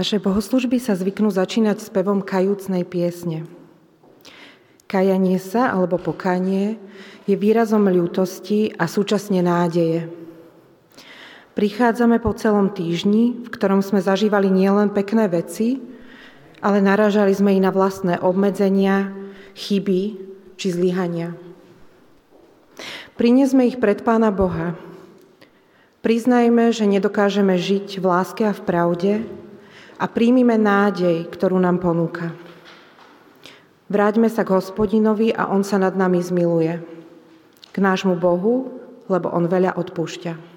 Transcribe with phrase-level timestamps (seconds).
[0.00, 3.44] Naše bohoslužby sa zvyknú začínať spevom kajúcnej piesne.
[4.88, 6.80] Kajanie sa alebo pokanie
[7.28, 10.08] je výrazom ľútosti a súčasne nádeje.
[11.52, 15.84] Prichádzame po celom týždni, v ktorom sme zažívali nielen pekné veci,
[16.64, 19.12] ale naražali sme i na vlastné obmedzenia,
[19.52, 20.16] chyby
[20.56, 21.36] či zlyhania.
[23.20, 24.80] Prinesme ich pred Pána Boha.
[26.00, 29.12] Priznajme, že nedokážeme žiť v láske a v pravde,
[30.00, 32.32] a príjmime nádej, ktorú nám ponúka.
[33.92, 36.80] Vráťme sa k hospodinovi a on sa nad nami zmiluje.
[37.70, 38.80] K nášmu Bohu,
[39.12, 40.49] lebo on veľa odpúšťa.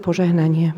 [0.00, 0.72] Požehnanie.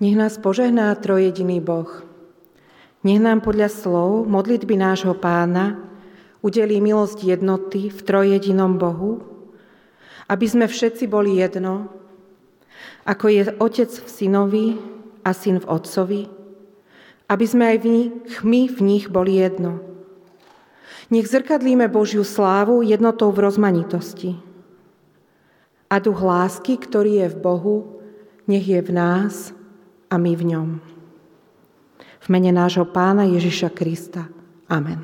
[0.00, 1.88] Nech nás požehná trojediný Boh.
[3.04, 5.76] Nech nám podľa slov modlitby nášho pána
[6.40, 9.20] udelí milosť jednoty v trojedinom Bohu,
[10.24, 11.92] aby sme všetci boli jedno,
[13.04, 14.66] ako je Otec v synovi
[15.20, 16.22] a syn v Otcovi,
[17.28, 18.08] aby sme aj v nich,
[18.40, 19.89] my v nich boli jedno
[21.10, 24.38] nech zrkadlíme Božiu slávu jednotou v rozmanitosti.
[25.90, 27.76] A duch lásky, ktorý je v Bohu,
[28.46, 29.50] nech je v nás
[30.06, 30.68] a my v ňom.
[32.20, 34.30] V mene nášho Pána Ježiša Krista.
[34.70, 35.02] Amen.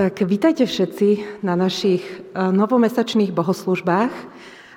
[0.00, 4.08] Tak vítajte všetci na našich eh, novomesačných bohoslužbách.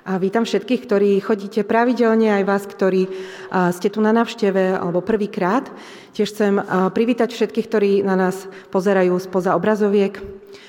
[0.04, 5.00] A vítam všetkých, ktorí chodíte pravidelne, aj vás, ktorí eh, ste tu na návšteve alebo
[5.00, 5.72] prvýkrát.
[6.12, 10.20] Tiež chcem eh, privítať všetkých, ktorí na nás pozerajú spoza obrazoviek.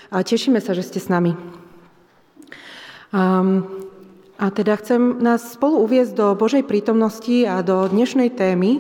[0.08, 1.36] A tešíme sa, že ste s nami.
[3.12, 3.68] Um,
[4.40, 8.80] a teda chcem nás spolu uviezť do Božej prítomnosti a do dnešnej témy.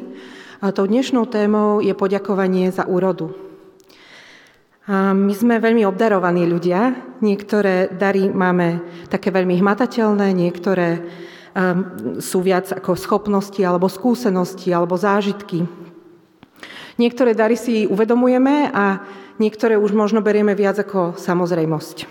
[0.64, 3.45] A tou dnešnou témou je poďakovanie za úrodu.
[4.86, 6.94] A my sme veľmi obdarovaní ľudia.
[7.18, 14.94] Niektoré dary máme také veľmi hmatateľné, niektoré um, sú viac ako schopnosti alebo skúsenosti alebo
[14.94, 15.66] zážitky.
[17.02, 19.02] Niektoré dary si uvedomujeme a
[19.42, 22.06] niektoré už možno berieme viac ako samozrejmosť.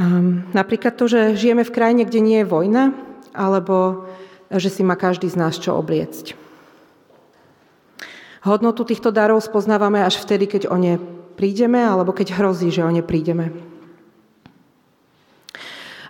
[0.00, 2.96] Um, napríklad to, že žijeme v krajine, kde nie je vojna,
[3.36, 4.08] alebo
[4.48, 6.41] že si má každý z nás čo obliecť.
[8.42, 10.98] Hodnotu týchto darov spoznávame až vtedy, keď o ne
[11.38, 13.54] prídeme, alebo keď hrozí, že o ne prídeme.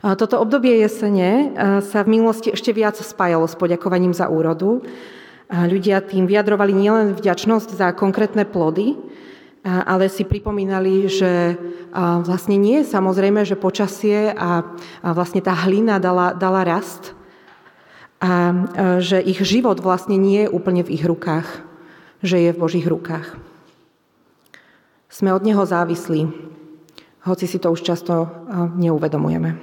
[0.00, 1.52] Toto obdobie jesene
[1.84, 4.81] sa v minulosti ešte viac spájalo s poďakovaním za úrodu.
[5.52, 8.96] Ľudia tým vyjadrovali nielen vďačnosť za konkrétne plody,
[9.62, 11.61] ale si pripomínali, že
[12.25, 14.64] vlastne nie je samozrejme, že počasie a
[15.05, 17.12] vlastne tá hlina dala, dala rast
[18.25, 18.56] a
[19.05, 21.69] že ich život vlastne nie je úplne v ich rukách
[22.23, 23.37] že je v Božích rukách.
[25.13, 26.31] Sme od Neho závislí,
[27.29, 28.31] hoci si to už často
[28.79, 29.59] neuvedomujeme.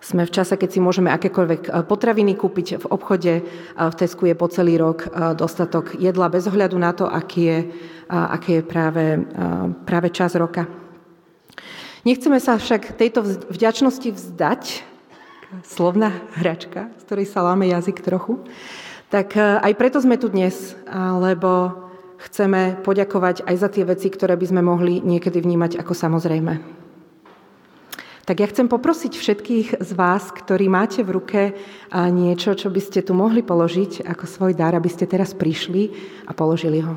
[0.00, 3.46] Sme v čase, keď si môžeme akékoľvek potraviny kúpiť v obchode.
[3.78, 5.06] V Tesku je po celý rok
[5.38, 7.58] dostatok jedla bez ohľadu na to, aký je,
[8.10, 9.22] aký je práve,
[9.86, 10.66] práve čas roka.
[12.02, 13.22] Nechceme sa však tejto
[13.54, 14.82] vďačnosti vzdať,
[15.62, 16.10] slovná
[16.42, 18.42] hračka, z ktorej sa láme jazyk trochu,
[19.10, 21.74] tak e, aj preto sme tu dnes, lebo
[22.20, 26.80] chceme poďakovať aj za tie veci, ktoré by sme mohli niekedy vnímať ako samozrejme.
[28.28, 31.40] Tak ja chcem poprosiť všetkých z vás, ktorí máte v ruke
[31.90, 35.90] niečo, čo by ste tu mohli položiť ako svoj dar, aby ste teraz prišli
[36.28, 36.94] a položili ho.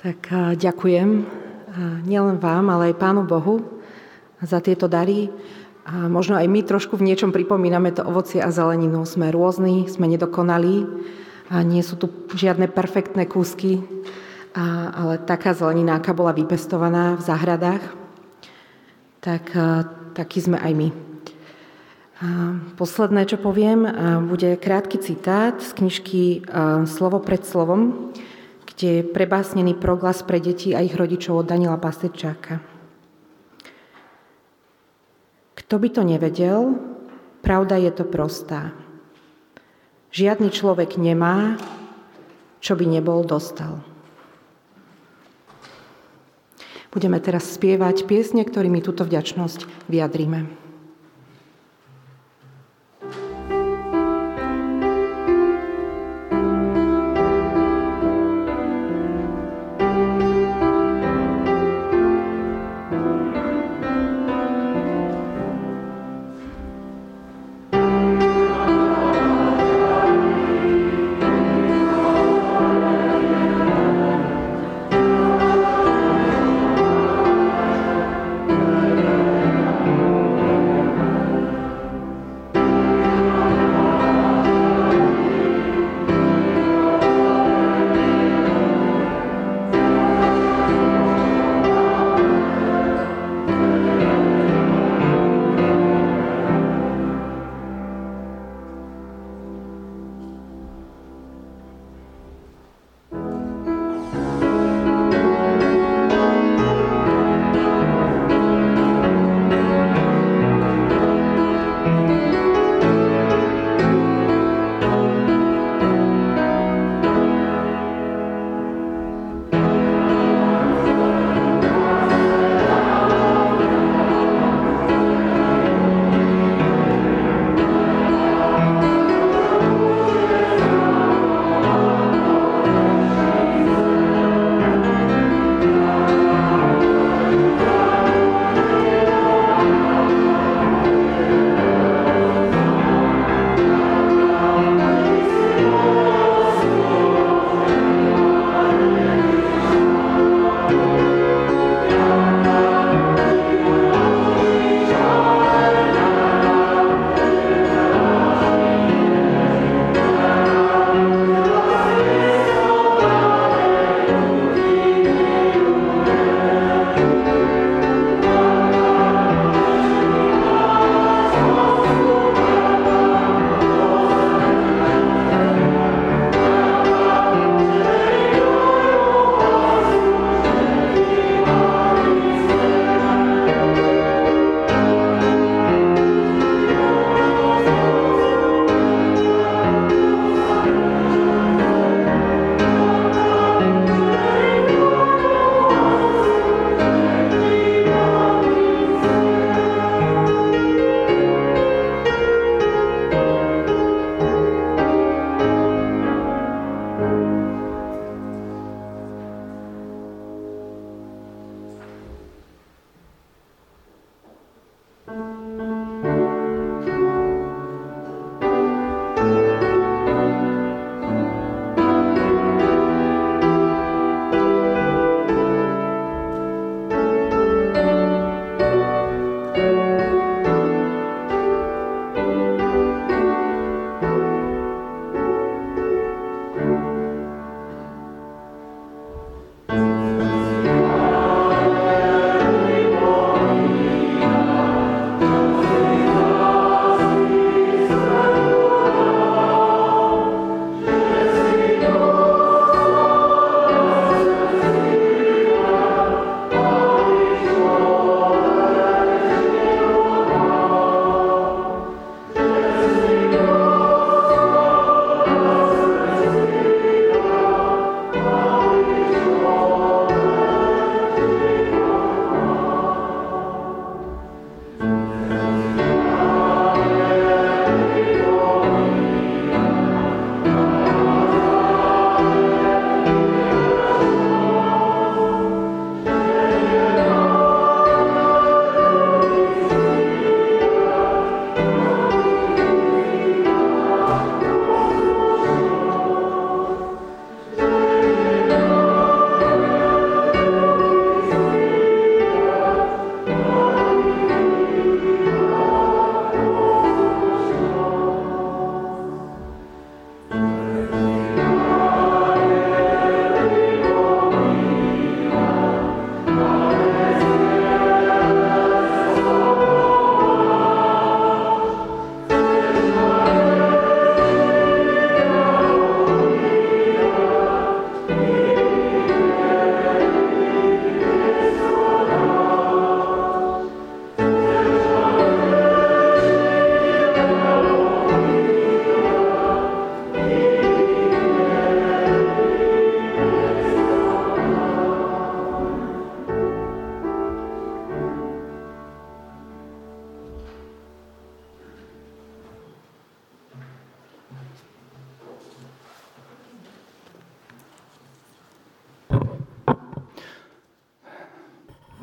[0.00, 1.28] Tak ďakujem
[2.08, 3.60] nielen vám, ale aj Pánu Bohu
[4.40, 5.28] za tieto dary.
[5.84, 9.04] A možno aj my trošku v niečom pripomíname to ovocie a zeleninu.
[9.04, 10.88] Sme rôzni, sme nedokonalí
[11.52, 13.84] a nie sú tu žiadne perfektné kúsky,
[14.56, 17.84] a, ale taká zelenina, aká bola vypestovaná v záhradách,
[19.20, 19.52] tak
[20.16, 20.88] taký sme aj my.
[22.24, 22.28] A
[22.80, 23.84] posledné, čo poviem,
[24.28, 26.48] bude krátky citát z knižky
[26.88, 28.09] Slovo pred slovom,
[28.80, 32.64] kde je prebásnený proglas pre deti a ich rodičov od Daniela Pastečáka.
[35.52, 36.80] Kto by to nevedel,
[37.44, 38.72] pravda je to prostá.
[40.16, 41.60] Žiadny človek nemá,
[42.64, 43.84] čo by nebol dostal.
[46.88, 50.59] Budeme teraz spievať piesne, ktorými túto vďačnosť vyjadríme.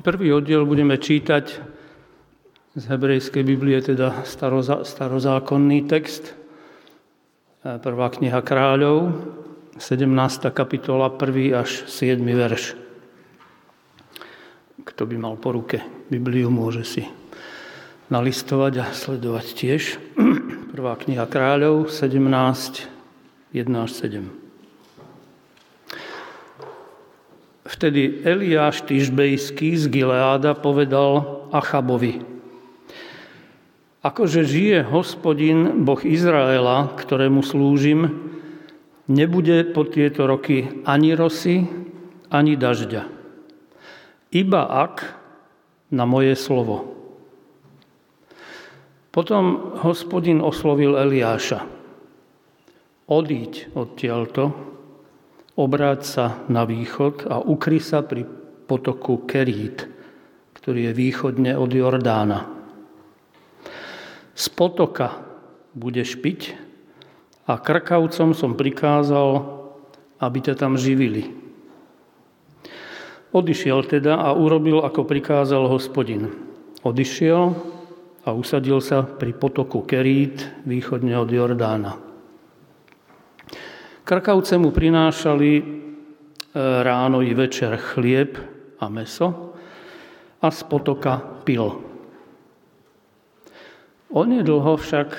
[0.07, 1.45] Prvý oddiel budeme čítať
[2.79, 4.23] z hebrejskej Biblie, teda
[4.87, 9.11] starozákonný text, e, prvá kniha kráľov,
[9.75, 10.55] 17.
[10.55, 11.51] kapitola, 1.
[11.59, 12.23] až 7.
[12.23, 12.79] verš.
[14.87, 17.03] Kto by mal po ruke Bibliu, môže si
[18.07, 19.99] nalistovať a sledovať tiež.
[20.71, 22.15] Prvá kniha kráľov, 17,
[23.51, 24.46] 1 až 7.
[27.77, 32.25] Vtedy Eliáš Tyžbejský z Gileáda povedal Achabovi,
[34.01, 38.33] akože žije hospodin, Boh Izraela, ktorému slúžim,
[39.05, 41.69] nebude po tieto roky ani rosy,
[42.33, 43.05] ani dažďa.
[44.33, 45.13] Iba ak
[45.93, 46.97] na moje slovo.
[49.13, 51.61] Potom hospodin oslovil Eliáša.
[53.05, 54.49] Odíď odtiaľto,
[55.57, 58.29] obráť sa na východ a ukry sa pri
[58.69, 59.89] potoku Kerít,
[60.53, 62.45] ktorý je východne od Jordána.
[64.37, 65.17] Z potoka
[65.73, 66.53] budeš piť
[67.49, 69.57] a krkavcom som prikázal,
[70.21, 71.33] aby ťa tam živili.
[73.33, 76.31] Odišiel teda a urobil, ako prikázal hospodin.
[76.85, 77.57] Odišiel
[78.23, 82.06] a usadil sa pri potoku Kerít, východne od Jordána.
[84.07, 85.63] Krkavce mu prinášali e,
[86.79, 88.39] ráno i večer chlieb
[88.79, 89.51] a meso
[90.39, 91.75] a z potoka pil.
[94.07, 95.11] Onedlho však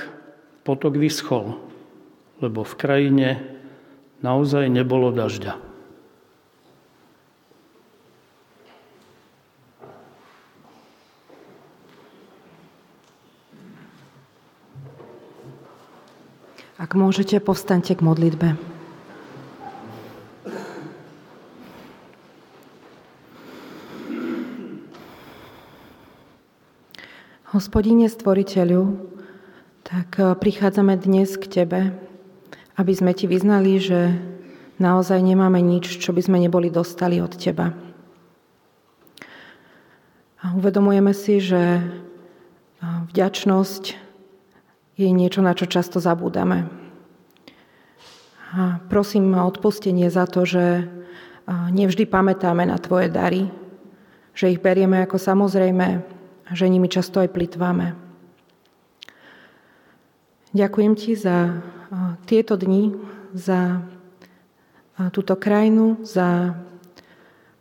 [0.64, 1.60] potok vyschol,
[2.40, 3.28] lebo v krajine
[4.24, 5.60] naozaj nebolo dažďa.
[16.80, 18.67] Ak môžete, povstaňte k modlitbe.
[27.48, 29.08] Hospodine Stvoriteľu,
[29.80, 31.96] tak eh, prichádzame dnes k Tebe,
[32.76, 34.20] aby sme Ti vyznali, že
[34.76, 37.72] naozaj nemáme nič, čo by sme neboli dostali od Teba.
[40.44, 41.88] A uvedomujeme si, že eh,
[42.84, 43.96] vďačnosť
[45.00, 46.68] je niečo, na čo často zabúdame.
[48.52, 50.88] A prosím o odpustenie za to, že eh,
[51.48, 53.48] nevždy pamätáme na Tvoje dary,
[54.36, 56.17] že ich berieme ako samozrejme,
[56.52, 57.98] že nimi často aj plitváme.
[60.56, 61.60] Ďakujem ti za
[62.24, 62.96] tieto dni,
[63.36, 63.84] za
[65.12, 66.56] túto krajinu, za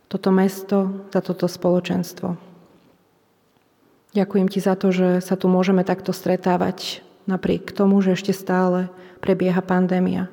[0.08, 2.40] toto mesto, za toto spoločenstvo.
[4.16, 8.88] Ďakujem ti za to, že sa tu môžeme takto stretávať napriek tomu, že ešte stále
[9.20, 10.32] prebieha pandémia.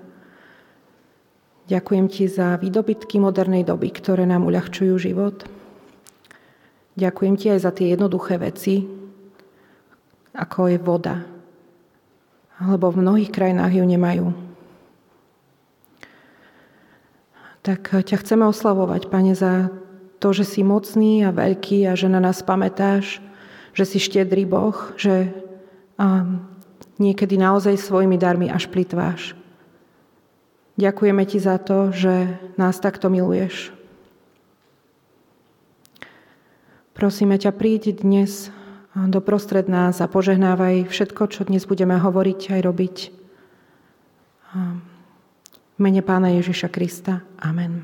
[1.68, 5.44] Ďakujem ti za výdobytky modernej doby, ktoré nám uľahčujú život.
[6.96, 8.88] Ďakujem ti aj za tie jednoduché veci,
[10.32, 11.28] ako je voda.
[12.64, 14.28] Lebo v mnohých krajinách ju nemajú.
[17.68, 19.68] Tak ťa chceme oslavovať, Pane, za
[20.24, 23.20] to, že si mocný a veľký a že na nás pamätáš,
[23.76, 25.36] že si štedrý Boh, že
[26.96, 29.36] niekedy naozaj svojimi darmi až plitváš.
[30.80, 33.75] Ďakujeme ti za to, že nás takto miluješ.
[36.96, 38.56] Prosíme ťa, príď dnes
[38.96, 42.98] doprostred nás a požehnávaj všetko, čo dnes budeme hovoriť aj robiť.
[45.76, 47.20] V mene Pána Ježiša Krista.
[47.44, 47.84] Amen.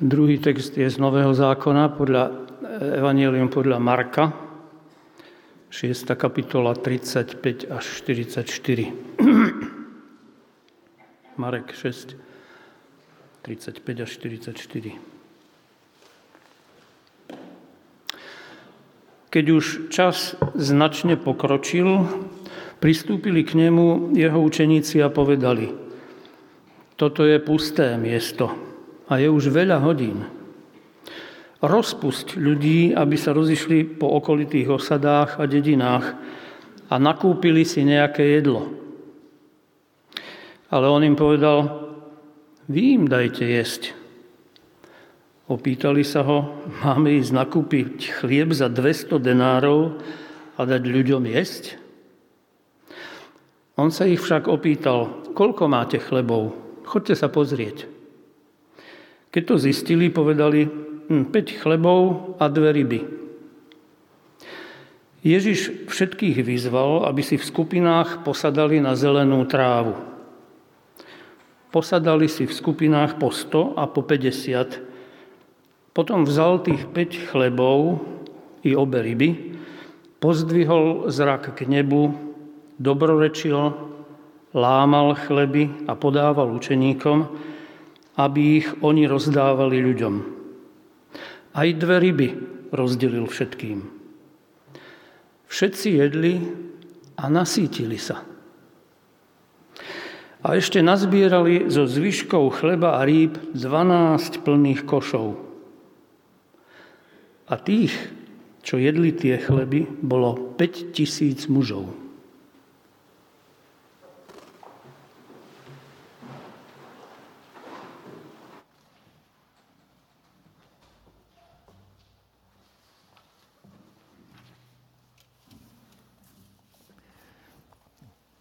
[0.00, 2.48] Druhý text je z Nového zákona podľa
[2.96, 4.45] Evangelium podľa Marka,
[5.70, 6.06] 6.
[6.14, 8.92] kapitola 35 až 44.
[11.36, 12.16] Marek 6,
[13.42, 14.92] 35 až 44.
[19.30, 22.08] Keď už čas značne pokročil,
[22.80, 25.76] pristúpili k nemu jeho učeníci a povedali,
[26.96, 28.48] toto je pusté miesto
[29.10, 30.24] a je už veľa hodín.
[31.64, 36.12] Rozpusť ľudí, aby sa rozišli po okolitých osadách a dedinách
[36.92, 38.68] a nakúpili si nejaké jedlo.
[40.68, 41.88] Ale on im povedal,
[42.68, 43.82] vy im dajte jesť.
[45.46, 50.02] Opýtali sa ho, máme ísť nakúpiť chlieb za 200 denárov
[50.58, 51.78] a dať ľuďom jesť?
[53.78, 56.56] On sa ich však opýtal, koľko máte chlebov?
[56.82, 57.86] Chodte sa pozrieť.
[59.30, 63.00] Keď to zistili, povedali, 5 hm, chlebov a dve ryby.
[65.26, 69.98] Ježiš všetkých vyzval, aby si v skupinách posadali na zelenú trávu.
[71.74, 74.86] Posadali si v skupinách po 100 a po 50
[75.96, 78.04] potom vzal tých 5 chlebov
[78.60, 79.56] i obe ryby,
[80.20, 82.12] pozdvihol zrak k nebu,
[82.76, 83.72] dobrorečil,
[84.52, 87.24] lámal chleby a podával učeníkom,
[88.20, 90.35] aby ich oni rozdávali ľuďom.
[91.56, 92.28] Aj dve ryby
[92.68, 93.80] rozdelil všetkým.
[95.48, 96.44] Všetci jedli
[97.16, 98.20] a nasítili sa.
[100.44, 105.40] A ešte nazbierali zo zvyškov chleba a rýb 12 plných košov.
[107.48, 107.94] A tých,
[108.60, 112.05] čo jedli tie chleby, bolo 5 tisíc mužov.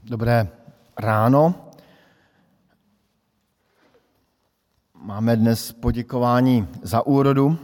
[0.07, 0.47] Dobré
[0.99, 1.55] ráno.
[5.01, 7.57] Máme dnes poděkování za úrodu,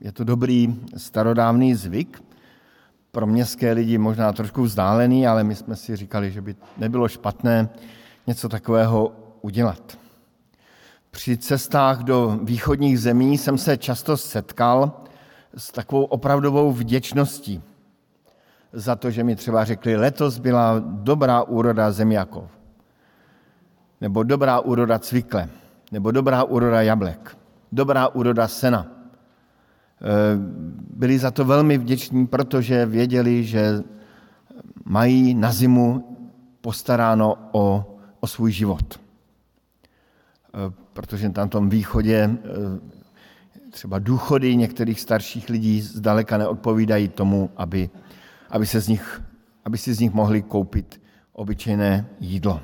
[0.00, 2.22] je to dobrý starodávný zvyk,
[3.10, 7.68] pro městské lidi možná trošku vzdálený, ale my jsme si říkali, že by nebylo špatné
[8.26, 9.98] něco takového udělat.
[11.10, 14.92] Při cestách do východních zemí jsem se často setkal
[15.56, 17.62] s takovou opravdovou vděčností
[18.72, 22.50] za to, že mi třeba řekli, letos byla dobrá úroda zemiakov,
[24.00, 25.48] nebo dobrá úroda cvikle,
[25.92, 27.36] nebo dobrá úroda jablek,
[27.72, 28.86] dobrá úroda sena.
[28.86, 30.06] Eh,
[30.90, 33.82] byli za to velmi vděční, protože věděli, že
[34.84, 36.16] mají na zimu
[36.60, 39.00] postaráno o, o svůj život.
[40.54, 42.96] Eh, protože tam tom východě eh,
[43.70, 47.90] třeba důchody některých starších lidí zdaleka neodpovídají tomu, aby,
[48.50, 49.22] aby, se z nich,
[49.64, 51.00] aby si z nich mohli koupit
[51.32, 52.60] obyčejné jídlo.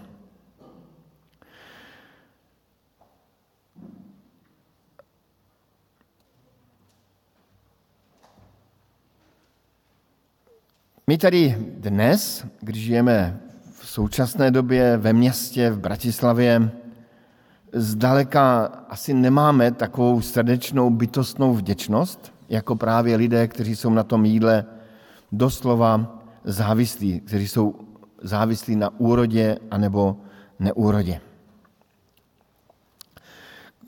[11.06, 13.40] My tady dnes, když žijeme
[13.80, 16.70] v současné době ve městě, v Bratislavě,
[17.72, 24.64] zdaleka asi nemáme takovou srdečnou bytostnou vděčnost, jako právě lidé, kteří jsou na tom jídle
[25.32, 27.74] doslova závislí, kteří jsou
[28.22, 30.16] závislí na úrodě anebo
[30.58, 31.20] neúrodě.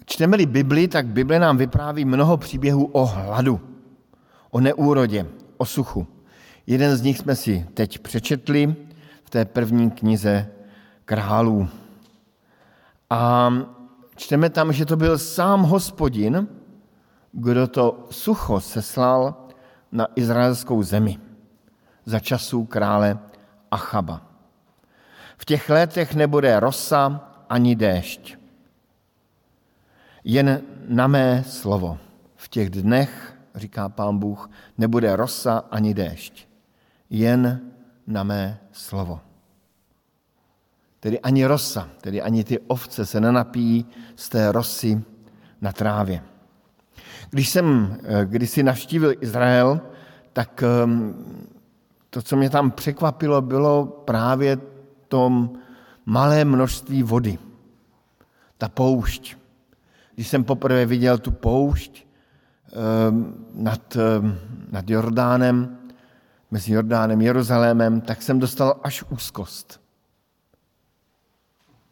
[0.05, 3.61] Čteme-li Bibli, tak Bible nám vypráví mnoho příběhů o hladu,
[4.51, 5.27] o neúrodě,
[5.57, 6.07] o suchu.
[6.67, 8.77] Jeden z nich jsme si teď přečetli
[9.25, 10.49] v té první knize
[11.05, 11.69] králů.
[13.11, 13.53] A
[14.17, 16.49] čteme tam, že to byl sám hospodin,
[17.33, 19.35] kdo to sucho seslal
[19.93, 21.19] na izraelskou zemi
[22.05, 23.19] za časů krále
[23.71, 24.21] Achaba.
[25.37, 28.37] V těch letech nebude rosa ani déšť.
[30.25, 31.99] Jen na mé slovo.
[32.37, 36.55] V těch dnech, říká pán Bůh, nebude rosa ani déšť
[37.11, 37.61] jen
[38.07, 39.21] na mé slovo.
[41.01, 43.87] Tedy ani rosa, tedy ani ty ovce se nenapíjí
[44.17, 45.03] z té rosy
[45.61, 46.23] na trávě.
[47.31, 49.81] Když jsem eh, kdysi navštívil Izrael,
[50.33, 51.15] tak ehm,
[52.15, 54.59] to, co mě tam překvapilo, bylo právě
[55.09, 55.51] tom
[56.07, 57.39] malé množství vody.
[58.59, 59.37] Ta poušť.
[60.15, 62.07] Když jsem poprvé viděl tu poušť
[62.73, 64.39] ehm, nad, ehm,
[64.71, 65.79] nad Jordánem,
[66.51, 69.81] mezi Jordánem a Jeruzalémem, tak jsem dostal až úzkost.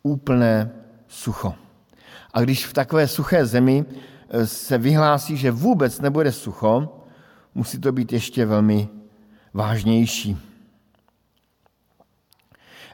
[0.02, 0.70] Úplné
[1.08, 1.54] sucho.
[2.32, 7.02] A když v takové suché zemi eh, se vyhlásí, že vůbec nebude sucho,
[7.54, 9.01] musí to být ještě velmi
[9.54, 10.38] vážnější.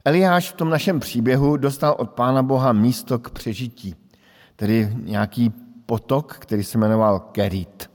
[0.04, 3.94] Eliáš v tom našem příběhu dostal od Pána Boha místo k přežití,
[4.56, 5.50] tedy nějaký
[5.86, 7.90] potok, který se jmenoval Kerit.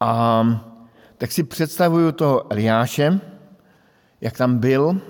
[0.00, 0.42] A
[1.18, 3.20] tak si představuju toho Eliáše,
[4.20, 5.00] jak tam byl,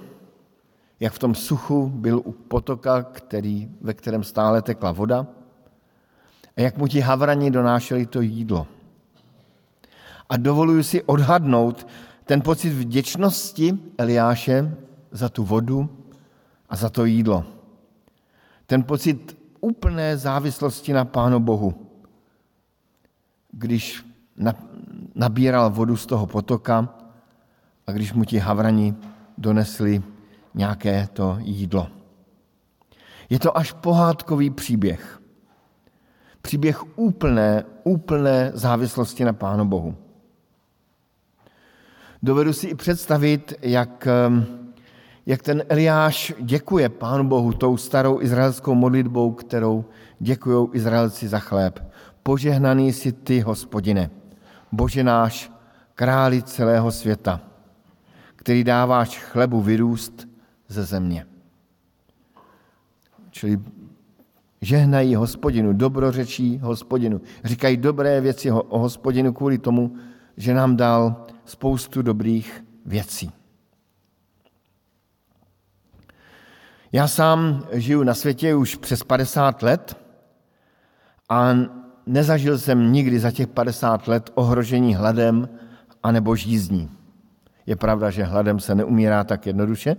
[1.00, 5.26] jak v tom suchu byl u potoka, který, ve kterém stále tekla voda,
[6.56, 8.66] a jak mu ti havrani donášeli to jídlo.
[10.30, 11.86] A dovoluji si odhadnout
[12.24, 14.76] ten pocit vděčnosti Eliáše
[15.10, 15.90] za tu vodu
[16.68, 17.44] a za to jídlo.
[18.66, 21.86] Ten pocit úplné závislosti na Pánu Bohu.
[23.52, 24.06] Když
[25.14, 26.88] nabíral vodu z toho potoka
[27.86, 28.94] a když mu ti havrani
[29.38, 30.02] donesli
[30.54, 31.88] nějaké to jídlo.
[33.30, 35.20] Je to až pohádkový příběh.
[36.42, 40.09] Příběh úplné, úplné závislosti na Pánu Bohu.
[42.22, 44.46] Dovedu si i představit, jak, ehm,
[45.26, 49.84] jak ten Eliáš děkuje Pánu Bohu tou starou izraelskou modlitbou, kterou
[50.18, 51.80] děkují Izraelci za chléb.
[52.22, 54.10] Požehnaný si ty, hospodine,
[54.72, 55.52] Bože náš,
[55.94, 57.40] králi celého světa,
[58.36, 60.28] který dáváš chlebu vyrůst
[60.68, 61.26] ze země.
[63.30, 63.58] Čili
[64.60, 69.96] žehnají hospodinu, dobrořečí hospodinu, říkají dobré věci o hospodinu kvůli tomu,
[70.40, 73.32] že nám dal spoustu dobrých věcí.
[76.92, 79.96] Já sám žiju na světě už přes 50 let
[81.28, 81.52] a
[82.06, 85.48] nezažil jsem nikdy za těch 50 let ohrožení hladem
[86.02, 86.90] anebo žízní.
[87.66, 89.96] Je pravda, že hladem se neumírá tak jednoduše,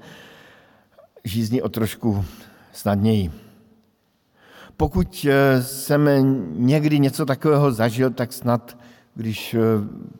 [1.24, 2.26] žízní o trošku
[2.74, 3.32] snadněji.
[4.78, 6.10] Pokud eh, jsem
[6.66, 8.78] někdy něco takového zažil, tak snad,
[9.16, 9.60] když eh,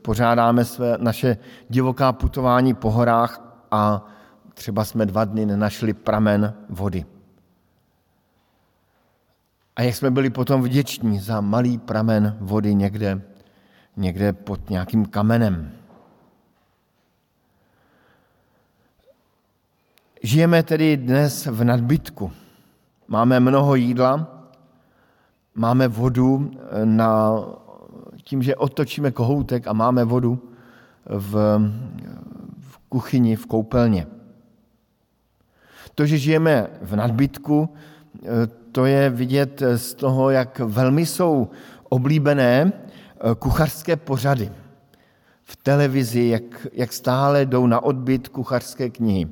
[0.02, 1.38] pořádáme své, naše
[1.70, 4.06] divoká putování po horách a
[4.54, 7.06] třeba jsme dva dny nenašli pramen vody.
[9.76, 13.22] A jak jsme byli potom vděční za malý pramen vody někde,
[13.98, 15.72] někde pod nějakým kamenem.
[20.24, 22.32] Žijeme tedy dnes v nadbytku.
[23.08, 24.28] Máme mnoho jídla,
[25.56, 26.52] máme vodu
[26.86, 27.34] na,
[28.24, 30.52] tím, že otočíme kohoutek a máme vodu
[31.06, 31.34] v,
[32.60, 34.08] v kuchyni, v koupelně.
[35.96, 37.70] To, že žijeme v nadbytku,
[38.72, 41.50] to je vidět z toho, jak velmi jsou
[41.90, 42.74] oblíbené
[43.40, 44.52] kuchařské pořady
[45.44, 49.28] v televizi, jak, jak stále jdou na odbyt kuchařské knihy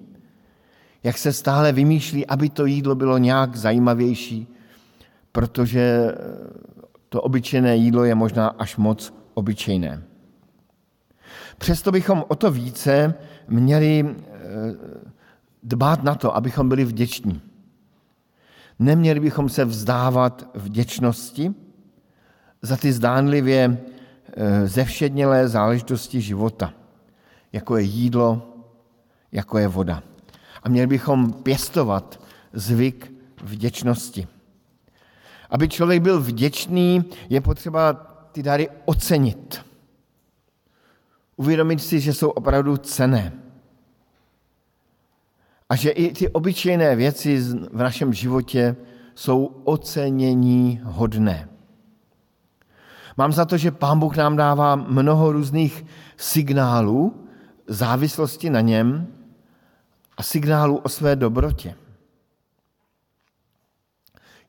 [1.04, 4.48] jak se stále vymýšlí, aby to jídlo bylo nějak zajímavější,
[5.32, 6.12] protože
[7.10, 10.04] to obyčejné jídlo je možná až moc obyčejné.
[11.58, 13.14] Přesto bychom o to více
[13.48, 14.16] měli eh,
[15.64, 17.42] dbát na to, abychom byli vděční.
[18.80, 21.54] Neměli bychom se vzdávat vděčnosti
[22.62, 23.78] za ty zdánlivě
[24.34, 26.74] eh, zevšednělé záležitosti života,
[27.54, 28.42] jako je jídlo,
[29.32, 30.04] jako je voda
[30.64, 34.28] a měli bychom pěstovat zvyk vděčnosti.
[35.50, 37.94] Aby člověk byl vděčný, je potřeba
[38.32, 39.66] ty dary ocenit.
[41.36, 43.34] Uvědomit si, že jsou opravdu cené.
[45.70, 47.40] A že i ty obyčejné věci
[47.72, 48.76] v našem životě
[49.16, 51.50] jsou ocenění hodné.
[53.18, 55.86] Mám za to, že Pán Bůh nám dává mnoho různých
[56.18, 57.28] signálů
[57.68, 59.08] závislosti na něm,
[60.20, 61.76] a signálu o své dobrotě.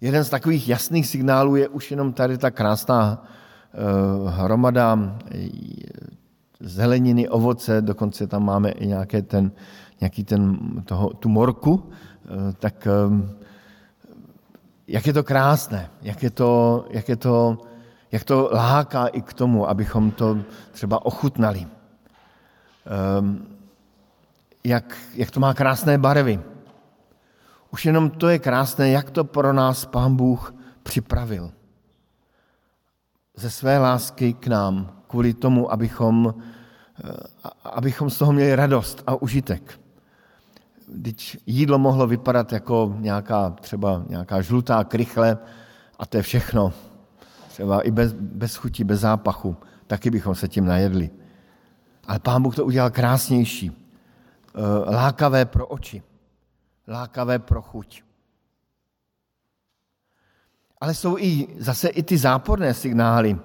[0.01, 4.99] Jeden z takových jasných signálů je už jenom tady ta krásná uh, hromada
[5.31, 5.49] eh,
[6.61, 9.53] zeleniny, ovoce, dokonce tam máme i nějaké ten,
[10.01, 11.83] nějaký ten, toho, tu morku, uh,
[12.59, 12.89] tak
[14.89, 17.59] jak je to krásné, jak je to, jak je to,
[18.13, 20.39] jak to láká i k tomu, abychom to
[20.73, 21.67] třeba ochutnali.
[24.65, 26.41] Jak, jak to má krásné barvy.
[27.73, 31.53] Už jenom to je krásné, jak to pro nás Pán Bůh připravil.
[33.37, 36.35] Ze své lásky k nám, kvůli tomu, abychom
[37.65, 39.81] abychom z toho měli radost a užitek.
[40.89, 45.39] Když jídlo mohlo vypadat jako nějaká třeba nějaká žlutá krychle
[45.99, 46.73] a to je všechno,
[47.49, 49.57] třeba i bez, bez chutí, bez zápachu,
[49.87, 51.11] taky bychom se tím najedli.
[52.07, 56.03] Ale pán Bůh to udělal krásnější, eh, lákavé pro oči,
[56.89, 58.03] lákavé pro chuť.
[60.81, 63.39] Ale jsou i zase i ty záporné signály.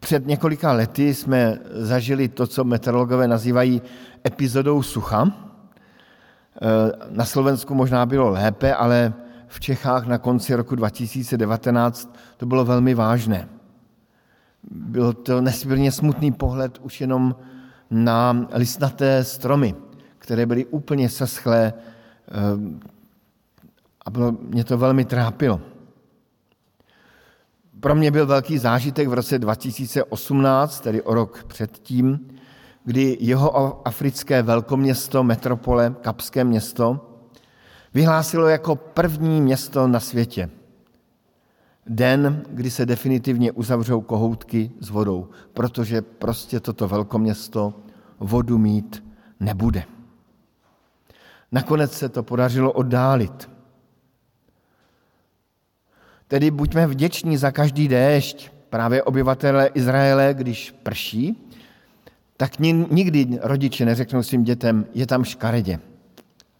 [0.00, 3.82] Před několika lety jsme zažili to, co meteorologové nazývají
[4.26, 5.26] epizodou sucha.
[5.26, 5.32] E,
[7.10, 9.12] na Slovensku možná bylo lépe, ale
[9.46, 13.48] v Čechách na konci roku 2019 to bylo velmi vážné.
[14.70, 17.36] Byl to nesmírně smutný pohled už jenom
[17.90, 19.74] na listnaté stromy,
[20.18, 21.72] které byly úplně seschlé
[24.04, 25.60] a bylo, mě to velmi trápilo.
[27.80, 32.28] Pro mě byl velký zážitek v roce 2018, tedy o rok předtím,
[32.84, 37.10] kdy jeho africké velkoměsto, metropole, Kapské město,
[37.94, 40.50] vyhlásilo jako první město na světě
[41.86, 47.74] den, kdy se definitivně uzavřou kohoutky s vodou, protože prostě toto velkoměsto
[48.20, 49.04] vodu mít
[49.40, 49.84] nebude.
[51.52, 53.50] Nakonec se to podařilo oddálit.
[56.28, 58.50] Tedy buďme vděční za každý déšť.
[58.70, 61.48] Právě obyvatele Izraele, když prší,
[62.36, 62.58] tak
[62.90, 65.78] nikdy rodiče neřeknou svým dětem, je tam škaredě.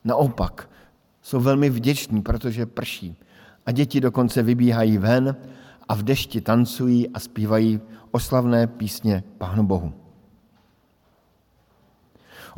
[0.04, 0.70] Naopak,
[1.22, 3.16] jsou velmi vděční, protože prší.
[3.66, 5.36] A děti dokonce vybíhají ven
[5.88, 9.92] a v dešti tancují a zpívají oslavné písně Pánu Bohu.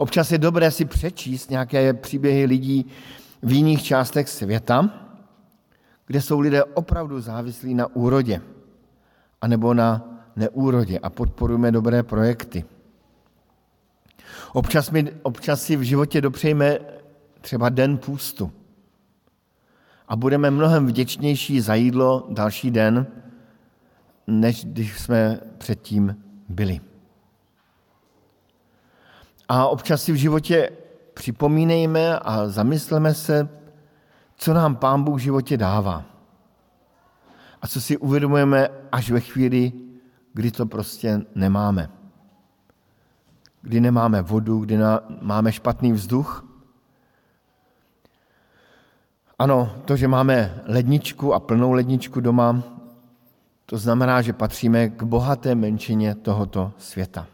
[0.02, 2.86] Občas je dobré si přečíst nějaké příběhy lidí
[3.42, 4.90] v jiných částech světa,
[6.06, 8.40] kde jsou lidé opravdu závislí na úrodě
[9.40, 12.64] anebo na neúrodě a podporujeme dobré projekty.
[14.52, 16.78] Občas, mi, občas si v životě dopřejme
[17.40, 18.52] třeba den půstu
[20.08, 23.06] a budeme mnohem vděčnější za jídlo další den,
[24.26, 26.16] než když jsme předtím
[26.48, 26.80] byli.
[29.52, 30.70] A občas si v životě
[31.14, 33.48] připomínejme a zamysleme se,
[34.36, 36.04] co nám Pán Bůh v životě dává.
[37.62, 39.72] A co si uvědomujeme až ve chvíli,
[40.32, 41.90] kdy to prostě nemáme.
[43.62, 44.78] Kdy nemáme vodu, kdy
[45.20, 46.44] máme špatný vzduch.
[49.38, 52.62] Ano, to, že máme ledničku a plnou ledničku doma,
[53.66, 57.26] to znamená, že patříme k bohaté menšině tohoto světa.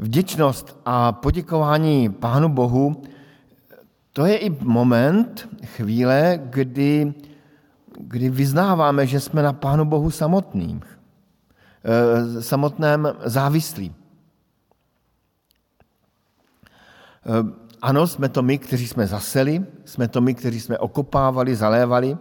[0.00, 3.02] Vděčnost a poděkování Pánu Bohu
[4.12, 7.14] to je i moment, chvíle, kdy,
[7.98, 10.80] kdy vyznáváme, že jsme na Pánu Bohu samotným,
[11.84, 13.94] eh, samotném závislí.
[17.26, 22.16] Eh, ano, jsme to my, kteří jsme zaseli, jsme to my, kteří jsme okopávali, zalévali,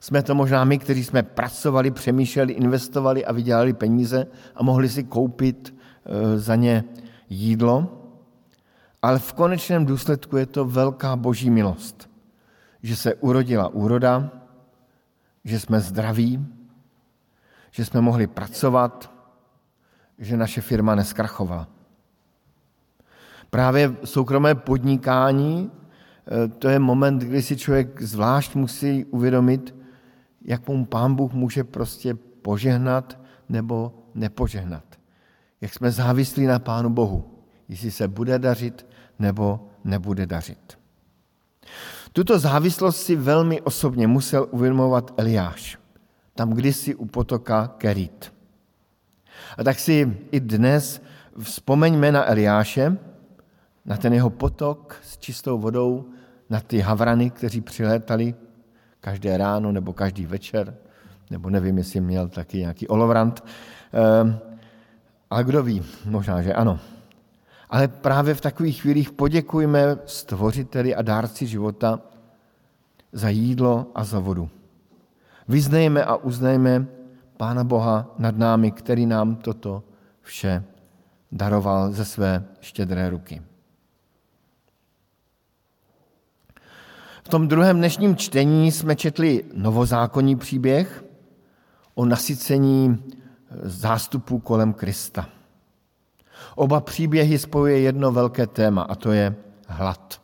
[0.00, 5.04] jsme to možná my, kteří jsme pracovali, přemýšleli, investovali a vydělali peníze a mohli si
[5.04, 5.75] koupit
[6.36, 6.84] za ně
[7.28, 7.96] jídlo
[9.06, 12.10] ale v konečném důsledku je to velká boží milost,
[12.82, 14.30] že se urodila úroda,
[15.44, 16.46] že jsme zdraví,
[17.70, 19.10] že jsme mohli pracovat,
[20.18, 21.68] že naše firma neskrachovala.
[23.50, 29.74] Právě soukromé podnikání, eh, to je moment, kdy si člověk zvlášť musí uvědomit,
[30.42, 34.95] jak mu pán Bůh může prostě požehnat nebo nepožehnat.
[35.60, 37.36] Jak jsme závislí na pánu Bohu
[37.68, 38.86] jestli se bude dařit
[39.18, 40.78] nebo nebude dařit.
[42.12, 45.78] Tuto závislost si velmi osobně musel uvědomovat Eliáš,
[46.34, 48.32] tam kdysi u potoka Kerit.
[49.58, 51.02] A tak si i dnes
[51.42, 52.96] vzpomeňme na Eliáše,
[53.84, 56.08] na ten jeho potok s čistou vodou,
[56.50, 58.34] na ty havrany, kteří přilétali
[59.00, 60.76] každé ráno nebo každý večer,
[61.30, 63.44] nebo nevím, jestli měl taky nějaký olovrant.
[65.30, 66.78] Ale kdo ví, možná, že ano.
[67.70, 72.00] Ale právě v takových chvílích poděkujme stvořiteli a dárci života
[73.12, 74.48] za jídlo a za vodu.
[75.48, 76.86] Vyznejme a uznejme
[77.36, 79.82] Pána Boha nad námi, který nám toto
[80.22, 80.64] vše
[81.32, 83.42] daroval ze své štědré ruky.
[87.24, 91.04] V tom druhém dnešním čtení jsme četli novozákonní příběh
[91.94, 93.04] o nasycení
[93.62, 95.28] zástupů kolem Krista.
[96.54, 99.36] Oba příběhy spojuje jedno velké téma a to je
[99.66, 100.22] hlad.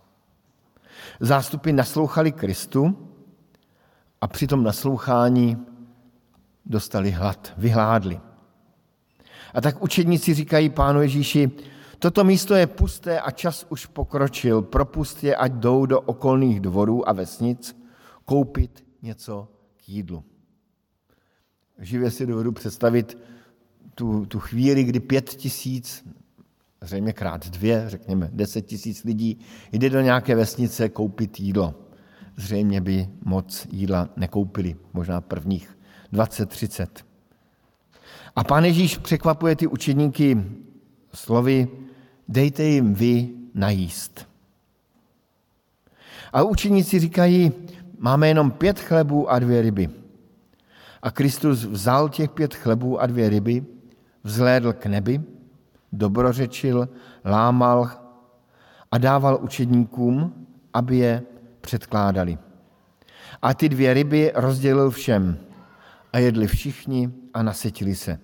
[1.20, 3.08] Zástupy naslouchali Kristu
[4.20, 5.66] a při tom naslouchání
[6.66, 8.20] dostali hlad, vyhládli.
[9.54, 11.50] A tak učedníci říkají pánu Ježíši,
[11.98, 17.08] toto místo je pusté a čas už pokročil, propust je, ať jdou do okolních dvorů
[17.08, 17.76] a vesnic
[18.24, 20.24] koupit něco k jídlu.
[21.78, 23.18] Živě si dovedu představit
[23.94, 26.04] tu, tu chvíli, kdy pět tisíc,
[26.80, 29.40] zřejmě krát dvě, řekněme deset tisíc lidí,
[29.72, 31.74] jde do nějaké vesnice koupit jídlo.
[32.36, 35.78] Zřejmě by moc jídla nekoupili, možná prvních
[36.12, 36.86] 20-30.
[38.36, 40.44] A pán Ježíš překvapuje ty učedníky
[41.14, 41.68] slovy,
[42.28, 44.28] dejte jim vy najíst.
[46.32, 47.52] A učeníci říkají,
[47.98, 50.01] máme jenom pět chlebů a dvě ryby.
[51.02, 53.64] A Kristus vzal těch pět chlebů a dvě ryby,
[54.24, 55.22] vzlédl k nebi,
[55.92, 56.88] dobrořečil,
[57.24, 57.90] lámal
[58.90, 61.22] a dával učedníkům, aby je
[61.60, 62.38] předkládali.
[63.42, 65.38] A ty dvě ryby rozdělil všem
[66.12, 68.18] a jedli všichni a nasytili se.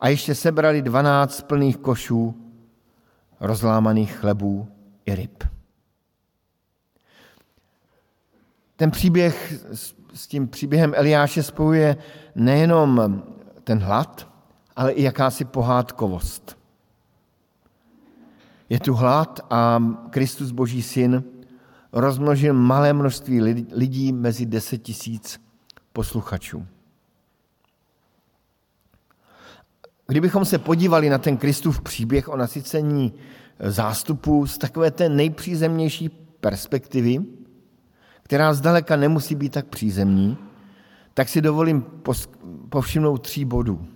[0.00, 2.34] A ještě sebrali dvanáct plných košů
[3.40, 4.68] rozlámaných chlebů
[5.06, 5.44] i ryb.
[8.76, 9.64] Ten příběh
[10.14, 11.96] s tím příběhem Eliáše spojuje
[12.34, 13.22] nejenom
[13.64, 14.28] ten hlad,
[14.76, 16.58] ale i jakási pohádkovost.
[18.68, 21.24] Je tu hlad a Kristus Boží syn
[21.92, 23.40] rozmnožil malé množství
[23.72, 25.40] lidí mezi deset tisíc
[25.92, 26.66] posluchačů.
[30.06, 33.14] Kdybychom se podívali na ten Kristův příběh o nasycení
[33.60, 36.08] zástupu z takové té nejpřízemnější
[36.40, 37.18] perspektivy,
[38.30, 40.38] která zdaleka nemusí být tak přízemní,
[41.14, 41.84] tak si dovolím
[42.68, 43.86] povšimnout tří bodů.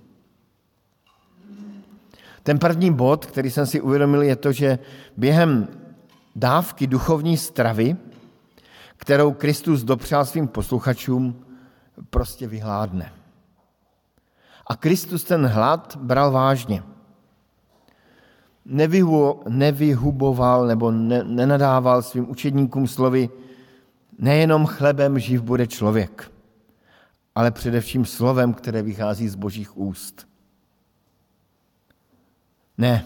[2.42, 4.78] Ten první bod, který jsem si uvědomil, je to, že
[5.16, 5.68] během
[6.36, 7.96] dávky duchovní stravy,
[8.96, 11.44] kterou Kristus dopřál svým posluchačům,
[12.10, 13.12] prostě vyhládne.
[14.66, 16.82] A Kristus ten hlad bral vážně.
[19.48, 20.90] Nevyhuboval nebo
[21.22, 23.30] nenadával svým učedníkům slovy
[24.18, 26.32] nejenom chlebem živ bude člověk,
[27.34, 30.28] ale především slovem, které vychází z božích úst.
[32.78, 33.04] Ne,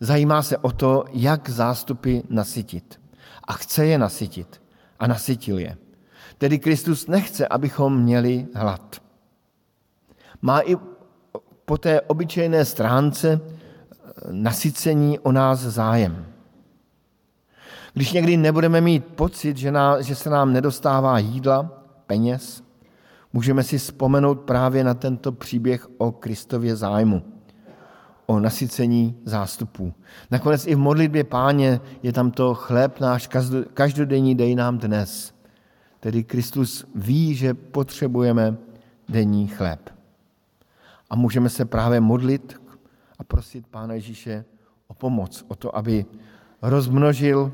[0.00, 3.00] zajímá se o to, jak zástupy nasytit.
[3.44, 4.62] A chce je nasytit.
[4.98, 5.76] A nasytil je.
[6.38, 9.02] Tedy Kristus nechce, abychom měli hlad.
[10.42, 10.76] Má i
[11.64, 13.40] po té obyčejné stránce
[14.30, 16.35] nasycení o nás zájem.
[17.96, 22.64] Když někdy nebudeme mít pocit, že, ná, že se nám nedostává jídla, peněz,
[23.32, 27.22] můžeme si vzpomenout právě na tento příběh o Kristově zájmu,
[28.26, 29.94] o nasycení zástupů.
[30.30, 33.28] Nakonec i v modlitbě páně je tam to chléb náš
[33.74, 35.34] každodenní dej nám dnes.
[36.00, 38.56] Tedy Kristus ví, že potřebujeme
[39.08, 39.90] denní chléb.
[41.10, 42.60] A můžeme se právě modlit
[43.18, 44.44] a prosit Pána Ježíše
[44.88, 46.04] o pomoc, o to, aby
[46.62, 47.52] rozmnožil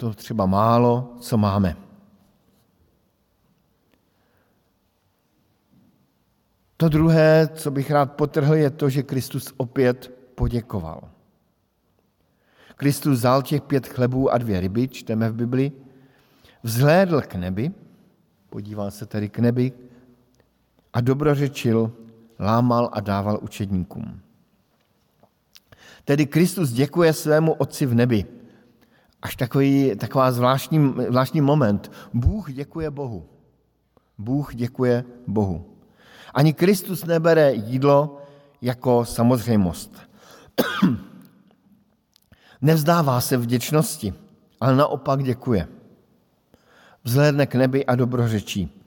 [0.00, 1.76] to třeba málo, co máme.
[6.76, 11.10] To druhé, co bych rád potrhl, je to, že Kristus opět poděkoval.
[12.76, 15.72] Kristus vzal těch pět chlebů a dvě ryby, čteme v Bibli,
[16.62, 17.70] vzhlédl k nebi,
[18.50, 19.72] podíval se tedy k nebi
[20.92, 21.92] a dobrořečil,
[22.38, 24.20] lámal a dával učedníkům.
[26.04, 28.26] Tedy Kristus děkuje svému Otci v nebi–
[29.22, 31.92] až takový, taková zvláštní, zvláštní moment.
[32.14, 33.26] Bůh děkuje Bohu.
[34.18, 35.64] Bůh děkuje Bohu.
[36.34, 38.22] Ani Kristus nebere jídlo
[38.62, 39.96] jako samozřejmost.
[42.62, 44.14] Nevzdává se vděčnosti,
[44.60, 45.68] ale naopak děkuje.
[47.04, 48.84] Vzhlédne k nebi a dobrořečí.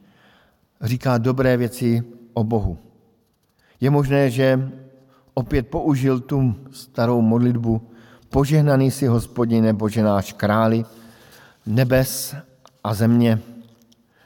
[0.82, 2.04] Říká dobré věci
[2.34, 2.78] o Bohu.
[3.80, 4.72] Je možné, že
[5.34, 7.91] opět použil tu starou modlitbu
[8.32, 10.86] Požehnaný si hospodine, Bože náš králi,
[11.66, 12.36] nebes
[12.84, 13.40] a země,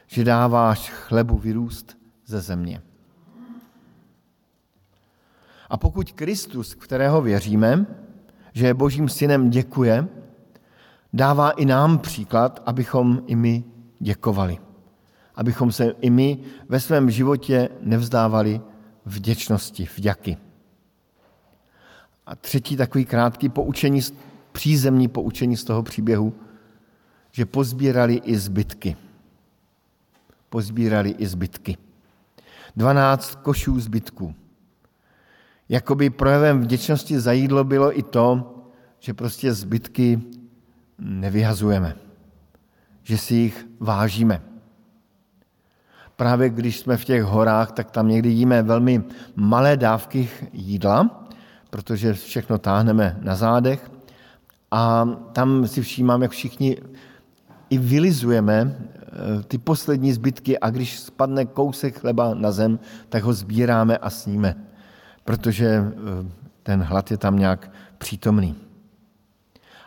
[0.07, 2.81] že dáváš chlebu vyrůst ze země.
[5.69, 7.85] A pokud Kristus, kterého věříme,
[8.53, 10.07] že je Božím synem, děkuje,
[11.13, 13.63] dává i nám příklad, abychom i my
[13.99, 14.57] děkovali.
[15.35, 16.37] Abychom se i my
[16.69, 18.61] ve svém životě nevzdávali
[19.05, 20.44] vděčnosti, vďaky.
[22.25, 24.01] A třetí takový krátký poučení,
[24.51, 26.33] přízemní poučení z toho příběhu,
[27.31, 28.97] že pozbírali i zbytky.
[30.49, 31.77] Pozbírali i zbytky.
[32.75, 34.35] Dvanáct košů zbytků.
[35.69, 38.55] Jakoby projevem vděčnosti za jídlo bylo i to,
[38.99, 40.21] že prostě zbytky
[40.99, 41.95] nevyhazujeme,
[43.03, 44.41] že si jich vážíme.
[46.15, 49.03] právě když jsme v těch horách, tak tam někdy jíme velmi
[49.35, 51.24] malé dávky jídla,
[51.75, 53.91] protože všechno táhneme na zádech.
[54.71, 56.77] A tam si všímám, jak všichni
[57.69, 63.33] i vylizujeme eh, ty poslední zbytky a když spadne kousek chleba na zem, tak ho
[63.33, 64.55] sbíráme a sníme,
[65.23, 65.91] protože eh,
[66.63, 68.55] ten hlad je tam nějak přítomný.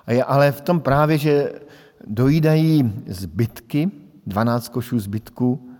[0.07, 1.53] A je ale v tom právě, že
[2.07, 3.91] dojídají zbytky,
[4.26, 5.72] 12 košů zbytků,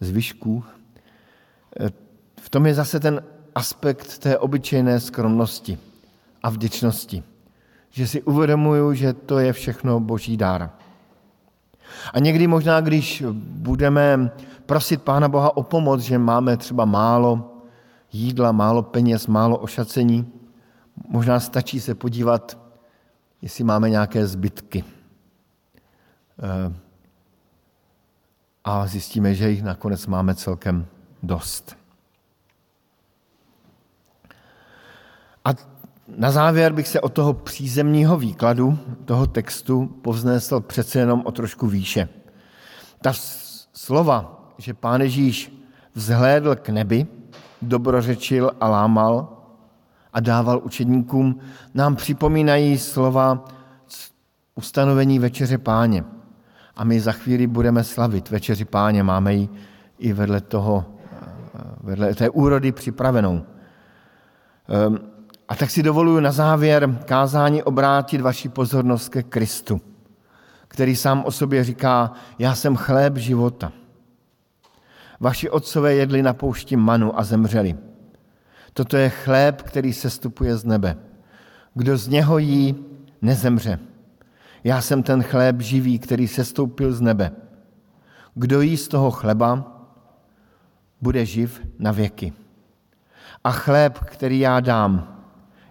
[0.00, 0.64] zvyšků,
[1.80, 1.90] eh,
[2.40, 5.78] v tom je zase ten aspekt té obyčejné skromnosti
[6.42, 7.22] a vděčnosti.
[7.90, 10.70] Že si uvědomuju, že to je všechno boží dár.
[12.12, 14.30] A někdy možná, když budeme
[14.66, 17.50] prosit Pána Boha o pomoc, že máme třeba málo
[18.12, 20.32] jídla, málo peněz, málo ošacení,
[21.08, 22.58] možná stačí se podívat,
[23.42, 24.84] jestli máme nějaké zbytky.
[26.38, 26.74] Eh,
[28.64, 30.86] a zjistíme, že jich nakonec máme celkem
[31.22, 31.83] dost.
[35.44, 35.50] A
[36.16, 41.66] na závěr bych se od toho přízemního výkladu toho textu povznesl přece jenom o trošku
[41.66, 42.08] výše.
[43.02, 43.12] Ta
[43.72, 45.52] slova, že pán Ježíš
[45.94, 47.06] vzhlédl k nebi,
[47.62, 49.28] dobrořečil a lámal
[50.12, 51.38] a dával učedníkům,
[51.74, 53.44] nám připomínají slova
[54.54, 56.04] ustanovení večeře páně.
[56.76, 59.48] A my za chvíli budeme slavit večeři páně, máme ji
[59.98, 60.84] i vedle toho,
[61.80, 63.42] vedle té úrody připravenou.
[64.68, 64.98] Ehm,
[65.48, 69.80] a tak si dovoluji na závěr kázání obrátit vaši pozornost ke Kristu,
[70.68, 73.72] který sám o sobě říká, já jsem chléb života.
[75.20, 77.76] Vaši otcové jedli na poušti manu a zemřeli.
[78.72, 80.96] Toto je chléb, který se stupuje z nebe.
[81.74, 82.84] Kdo z něho jí,
[83.22, 83.78] nezemře.
[84.64, 87.32] Já jsem ten chléb živý, který se stoupil z nebe.
[88.34, 89.80] Kdo jí z toho chleba,
[91.00, 92.32] bude živ na věky.
[93.44, 95.13] A chléb, který já dám,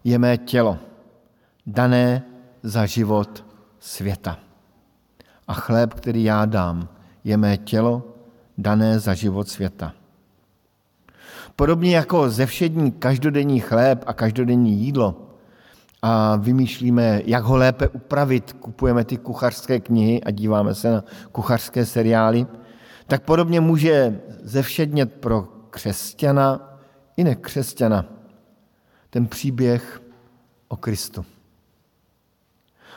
[0.04, 0.78] je mé tělo,
[1.68, 2.24] dané
[2.64, 3.46] za život
[3.80, 4.40] světa.
[5.48, 6.88] A chléb, který já dám,
[7.24, 8.04] je mé tělo,
[8.58, 9.94] dané za život světa.
[11.56, 15.16] Podobně jako ze všední každodenní chléb a každodenní jídlo
[16.02, 21.86] a vymýšlíme, jak ho lépe upravit, kupujeme ty kuchařské knihy a díváme se na kuchařské
[21.86, 22.48] seriály,
[23.08, 26.78] tak podobně může zevšednět pro křesťana
[27.18, 28.06] i nekřesťana
[29.14, 30.02] ten příběh
[30.68, 31.26] o Kristu.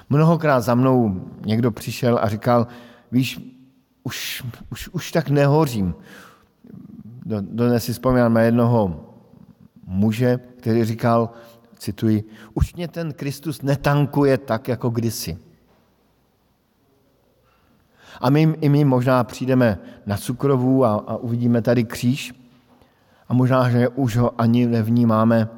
[0.09, 2.67] Mnohokrát za mnou někdo přišel a říkal,
[3.13, 3.41] víš,
[4.03, 5.95] už, už, už tak nehořím.
[7.41, 9.13] Dnes si vzpomínám na jednoho
[9.87, 11.31] muže, který říkal,
[11.79, 15.39] cituji, už mě ten Kristus netankuje tak, jako kdysi.
[18.21, 22.35] A my, i my možná přijdeme na cukrovou a, a uvidíme tady kříž
[23.29, 25.49] a možná, že už ho ani nevnímáme,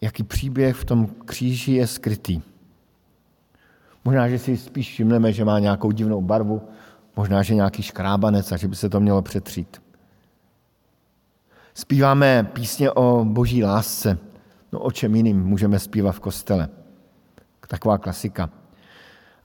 [0.00, 2.42] jaký příběh v tom kříži je skrytý.
[4.04, 6.62] Možná, že si spíš všimneme, že má nějakou divnou barvu,
[7.16, 9.82] možná, že nějaký škrábanec a že by se to mělo přetřít.
[11.74, 14.18] Zpíváme písně o boží lásce.
[14.72, 16.68] No o čem jiným můžeme zpívat v kostele?
[17.68, 18.50] Taková klasika.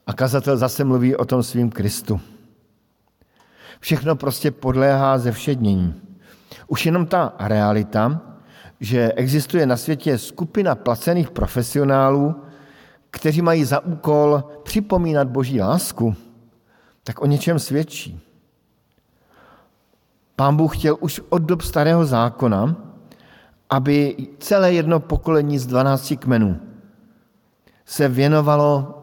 [0.06, 2.20] A kazatel zase mluví o tom svým Kristu.
[3.80, 5.94] Všechno prostě podléhá ze všednění.
[6.66, 8.20] Už jenom ta realita,
[8.80, 12.34] že existuje na světě skupina placených profesionálů,
[13.10, 16.14] kteří mají za úkol připomínat boží lásku,
[17.04, 18.20] tak o něčem svědčí.
[20.36, 22.76] Pán Bůh chtěl už od dob starého zákona,
[23.70, 26.60] aby celé jedno pokolení z 12 kmenů
[27.84, 29.00] se věnovalo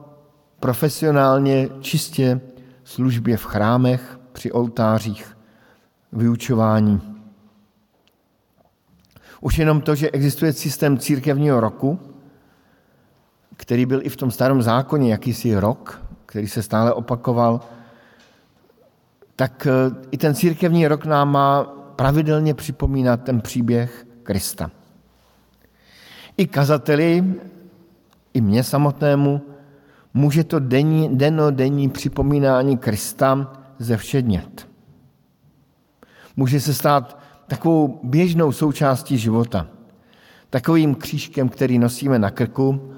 [0.60, 2.42] profesionálně čistě
[2.84, 5.38] službě v chrámech, při oltářích,
[6.12, 7.11] vyučování.
[9.42, 12.00] Už jenom to, že existuje systém církevního roku,
[13.58, 17.60] který byl i v tom starém zákoně jakýsi rok, který se stále opakoval,
[19.36, 21.64] tak eh, i ten církevní rok nám má
[21.96, 24.72] pravidelně připomínat ten příběh Krista.
[26.38, 27.24] I kazateli,
[28.34, 29.42] i mně samotnému,
[30.14, 34.68] může to denní, denodenní připomínání Krista zevšednět.
[36.36, 37.21] Může se stát
[37.52, 39.68] takovou běžnou součástí života.
[40.50, 42.94] Takovým křížkem, který nosíme na krku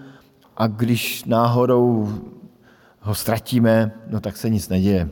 [0.57, 2.13] a když náhodou
[2.99, 5.09] ho ztratíme, no tak se nic neděje.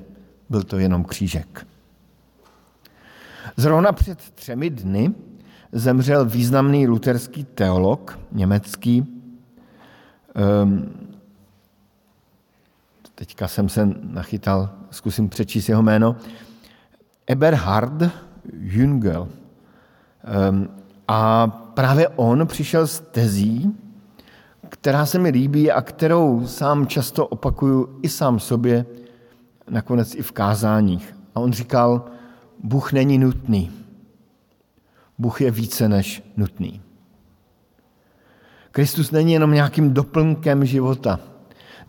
[0.49, 1.67] Byl to jenom křížek.
[3.57, 5.13] Zrovna před třemi dny
[5.71, 9.05] zemřel významný luterský teolog, německý.
[10.61, 10.89] Um,
[13.15, 16.15] teďka jsem se nachytal, zkusím přečíst jeho jméno.
[17.27, 19.27] Eberhard Jüngel.
[20.23, 20.69] Ehm,
[21.07, 23.75] a právě on přišel s tezí,
[24.69, 28.85] která se mi líbí a kterou sám často opakuju i sám sobě,
[29.69, 31.15] nakonec i v kázáních.
[31.35, 32.05] A on říkal,
[32.63, 33.71] Bůh není nutný.
[35.17, 36.81] Bůh je více než nutný.
[38.71, 41.19] Kristus není jenom nějakým doplnkem života,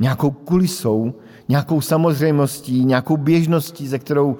[0.01, 1.15] nějakou kulisou,
[1.49, 4.39] nějakou samozřejmostí, nějakou běžností, ze kterou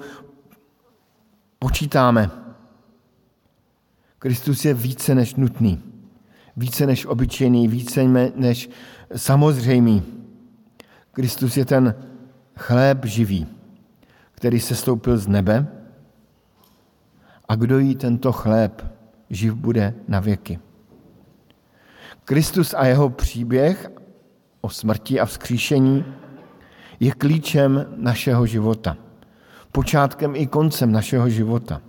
[1.63, 2.31] počítáme.
[4.19, 5.83] Kristus je více než nutný,
[6.57, 8.03] více než obyčejný, více
[8.35, 8.69] než
[9.15, 10.03] samozřejmý.
[11.11, 11.95] Kristus je ten
[12.55, 13.47] chléb živý,
[14.31, 15.67] který se stoupil z nebe
[17.47, 18.83] a kdo jí tento chléb
[19.29, 20.59] živ bude na věky.
[22.25, 23.91] Kristus a jeho příběh
[24.61, 26.05] o smrti a vzkříšení
[26.99, 28.97] je klíčem našeho života,
[29.73, 31.81] počátkem i koncem našeho života.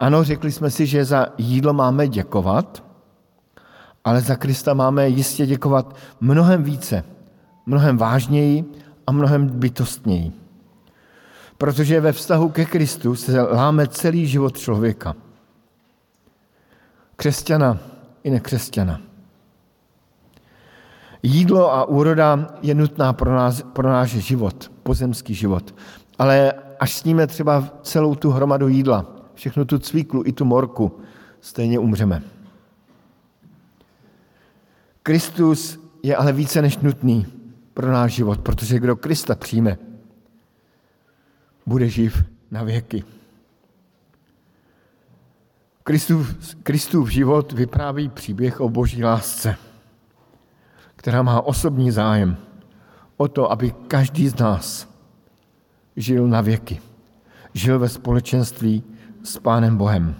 [0.00, 2.84] Ano, řekli jsme si, že za jídlo máme děkovat,
[4.04, 7.04] ale za Krista máme jistě děkovat mnohem více,
[7.66, 8.64] mnohem vážněji
[9.06, 10.32] a mnohem bytostněji.
[11.58, 15.14] Protože ve vztahu ke Kristu se láme celý život člověka.
[17.16, 17.78] Křesťana
[18.24, 19.00] i nekřesťana.
[21.22, 25.74] Jídlo a úroda je nutná pro, nás, pro náš život, pozemský život.
[26.18, 31.00] Ale až sníme třeba celou tu hromadu jídla, všechnu tu cvíklu i tu morku,
[31.40, 32.22] stejně umřeme.
[35.02, 37.26] Kristus je ale více než nutný
[37.74, 39.78] pro náš život, protože kdo Krista přijme,
[41.66, 43.04] bude živ na věky.
[45.84, 49.56] Kristův, Kristův život vypráví příběh o boží lásce,
[50.96, 52.36] která má osobní zájem
[53.16, 54.88] o to, aby každý z nás
[55.96, 56.80] žil na věky.
[57.54, 58.82] Žil ve společenství
[59.22, 60.14] s Pánem Bohem.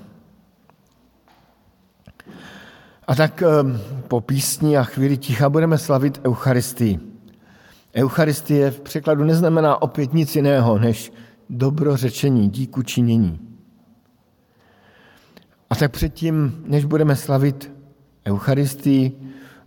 [3.07, 7.01] A tak ehm, po písni a chvíli ticha budeme slavit Eucharistii.
[7.95, 11.13] Eucharistie v překladu neznamená opět nic jiného než
[11.51, 13.41] dobrořečení, díku činění.
[15.71, 17.73] A tak předtím, než budeme slavit
[18.27, 19.13] Eucharistii,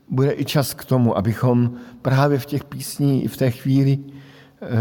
[0.10, 4.00] bude i čas k tomu, abychom právě v těch písní, v té chvíli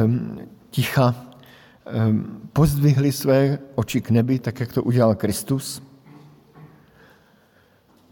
[0.05, 0.39] um,
[0.71, 1.15] ticha
[2.09, 5.83] um, pozdvihli své oči k nebi, tak jak to udělal Kristus.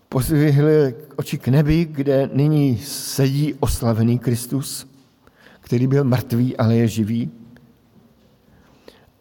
[0.09, 4.87] Pozdvihli oči k nebi, kde nyní sedí oslavený Kristus,
[5.61, 7.31] který byl mrtvý, ale je živý.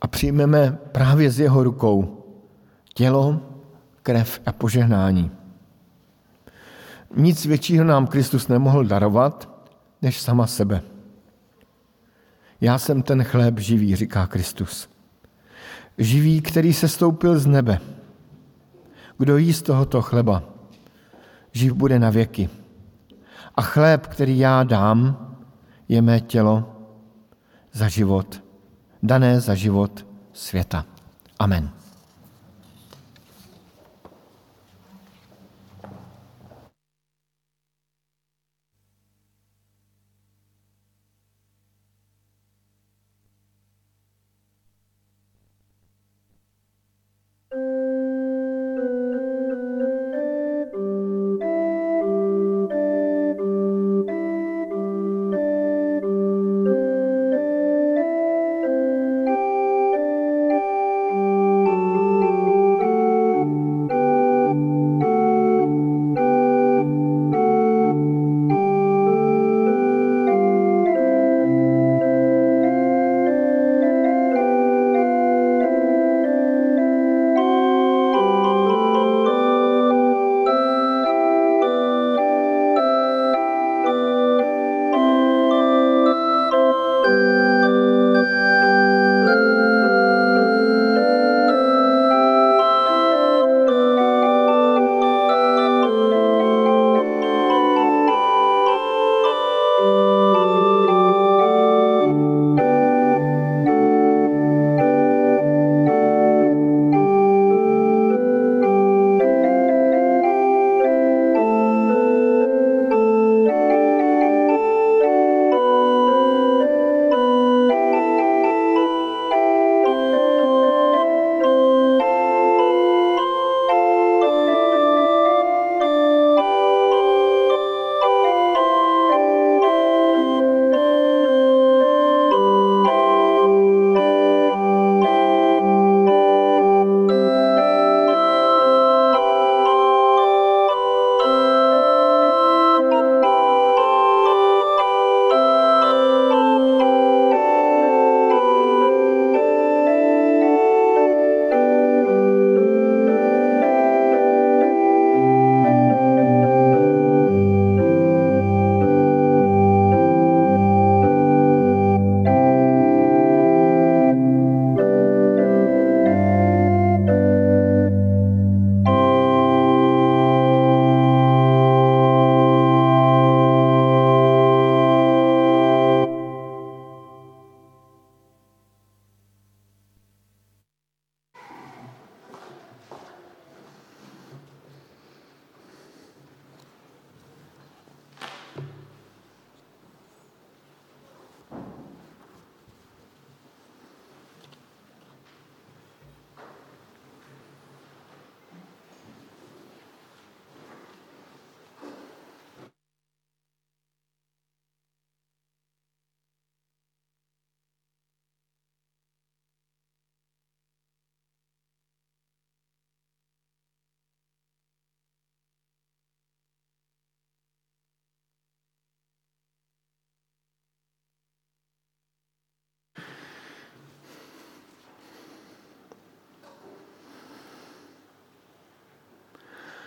[0.01, 2.23] A přijmeme právě z jeho rukou
[2.93, 3.41] tělo,
[4.03, 5.31] krev a požehnání.
[7.15, 9.49] Nic většího nám Kristus nemohl darovat,
[10.01, 10.81] než sama sebe.
[12.61, 14.89] Já jsem ten chléb živý, říká Kristus.
[15.97, 17.79] Živý, který se stoupil z nebe.
[19.17, 20.43] Kdo jí z tohoto chleba,
[21.51, 22.49] živ bude na věky.
[23.55, 25.27] A chléb, který já dám,
[25.89, 26.85] je mé tělo
[27.71, 28.43] za život,
[29.03, 30.85] dané za život světa.
[31.39, 31.82] Amen.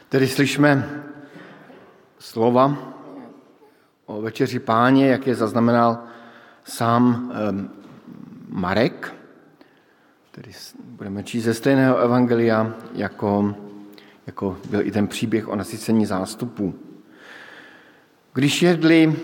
[0.08, 1.02] Tedy slyšíme
[2.18, 2.76] slova
[4.06, 5.98] o večeři páně, jak je zaznamenal
[6.64, 7.32] sám
[8.48, 9.14] Marek,
[10.30, 10.52] který
[10.84, 13.54] budeme číst ze stejného evangelia, jako,
[14.26, 16.74] jako byl i ten příběh o nasycení zástupů.
[18.34, 19.16] Když jedli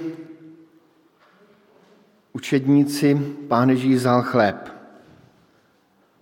[2.33, 4.73] učedníci, pán Ježíš vzal chléb,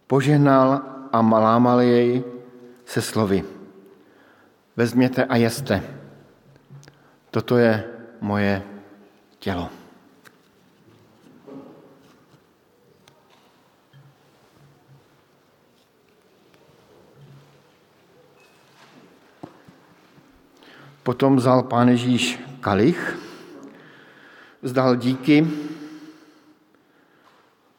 [0.07, 0.81] požehnal
[1.13, 2.25] a malámal jej
[2.85, 3.60] se slovy.
[4.77, 5.83] Vezměte a jeste.
[7.31, 7.85] Toto je
[8.21, 8.63] moje
[9.39, 9.71] tělo.
[21.03, 23.19] Potom vzal pán Ježíš kalich,
[24.63, 25.47] vzdal díky,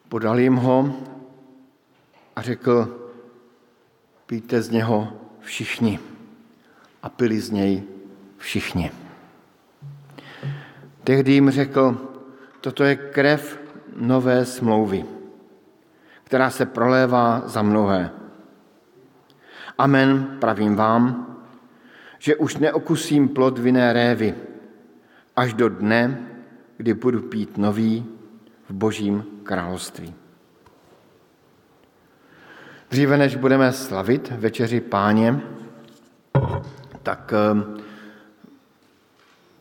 [0.10, 0.96] podal jim ho
[2.36, 2.98] a řekl,
[4.26, 6.11] pijte z něho všichni.
[7.04, 7.84] A pili z něj
[8.38, 8.92] všichni.
[11.04, 11.98] Tehdy jim řekl,
[12.62, 13.60] toto je krev
[13.96, 15.06] nové smlouvy,
[16.24, 18.12] která se prolévá za mnohé.
[19.78, 21.28] Amen, pravím vám,
[22.20, 24.36] že už neokusím plod vinné révy,
[25.36, 26.28] až do dne,
[26.78, 28.06] kdy budu pít nový
[28.70, 30.14] v božím království.
[32.90, 35.42] Dříve než budeme slavit večeři páně,
[37.04, 37.82] tak eh,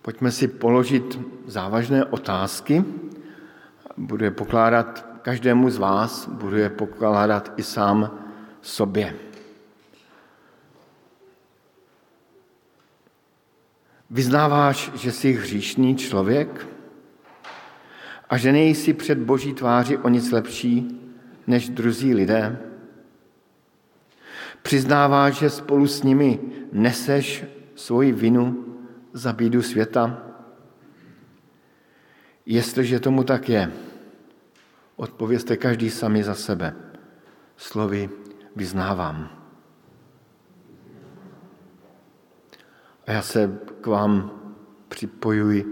[0.02, 2.84] pojďme si položit závažné otázky.
[3.96, 8.10] Budu je pokládat každému z vás, budu je pokládat i sám
[8.62, 9.14] sobě.
[14.10, 16.66] Vyznáváš, že jsi hříšný člověk
[18.30, 21.00] a že nejsi před boží tváři o nic lepší
[21.46, 22.69] než druzí lidé?
[24.62, 26.40] Přiznáváš, že spolu s nimi
[26.72, 27.44] neseš
[27.74, 28.64] svoji vinu
[29.12, 30.22] za bídu světa?
[32.46, 33.72] Jestliže tomu tak je,
[34.96, 36.74] odpovězte každý sami za sebe.
[37.56, 38.10] Slovy
[38.56, 39.28] vyznávám.
[43.06, 44.40] A já se k vám
[44.88, 45.64] připojuji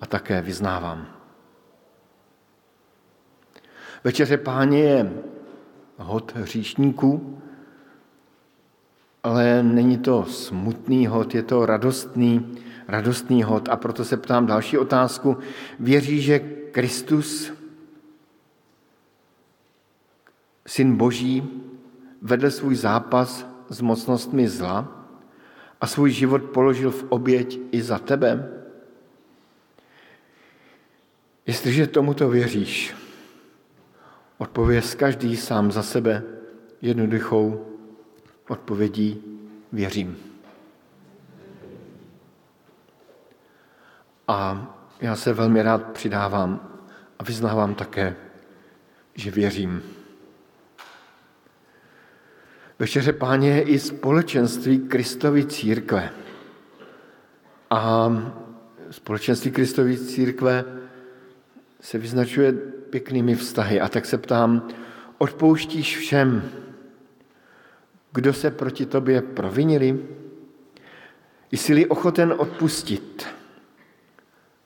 [0.00, 1.06] a také vyznávám.
[4.04, 5.12] Večeře páně je
[5.96, 7.42] hod hříšníků,
[9.22, 12.58] ale není to smutný hod, je to radostný,
[12.88, 13.68] radostný hod.
[13.68, 15.36] A proto se ptám další otázku.
[15.80, 16.38] Věří, že
[16.72, 17.52] Kristus,
[20.66, 21.48] syn Boží,
[22.22, 25.06] vedl svůj zápas s mocnostmi zla
[25.80, 28.50] a svůj život položil v oběť i za tebe?
[31.46, 32.94] Jestliže tomuto věříš,
[34.38, 36.22] odpověz každý sám za sebe
[36.82, 37.69] jednoduchou
[38.50, 39.22] odpovědí
[39.72, 40.16] věřím.
[44.28, 44.66] A
[45.00, 46.78] já se velmi rád přidávám
[47.18, 48.16] a vyznávám také,
[49.14, 49.82] že věřím.
[52.78, 56.10] Večeře páně je i společenství Kristovy církve.
[57.70, 58.10] A
[58.90, 60.64] společenství Kristovy církve
[61.80, 62.52] se vyznačuje
[62.90, 63.80] pěknými vztahy.
[63.80, 64.68] A tak se ptám,
[65.18, 66.50] odpouštíš všem,
[68.12, 69.98] kdo se proti tobě provinili?
[71.52, 73.26] Jsi-li ochoten odpustit?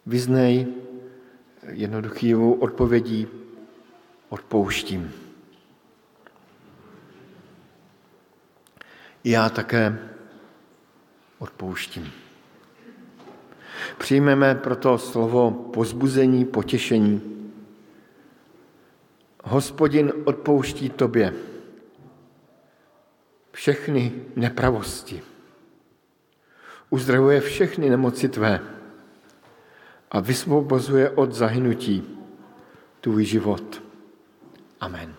[0.06, 0.66] Vyznej
[1.68, 3.28] jednoduchým odpovědí
[4.28, 5.12] odpouštím.
[9.24, 9.98] Já také
[11.38, 12.12] odpouštím.
[13.98, 17.20] Přijmeme proto slovo pozbuzení, potěšení.
[19.44, 21.34] Hospodin odpouští tobě
[23.54, 25.22] všechny nepravosti.
[26.90, 28.60] Uzdravuje všechny nemoci tvé
[30.10, 32.18] a vysvobozuje od zahynutí
[33.00, 33.82] tvůj život.
[34.80, 35.14] Amen.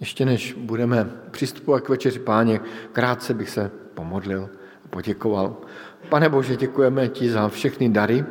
[0.00, 2.60] Ještě než budeme přistupovat k večeři páně,
[2.92, 4.50] krátce bych se pomodlil
[4.84, 5.56] a poděkoval.
[6.08, 8.24] Pane Bože, děkujeme ti za všechny dary,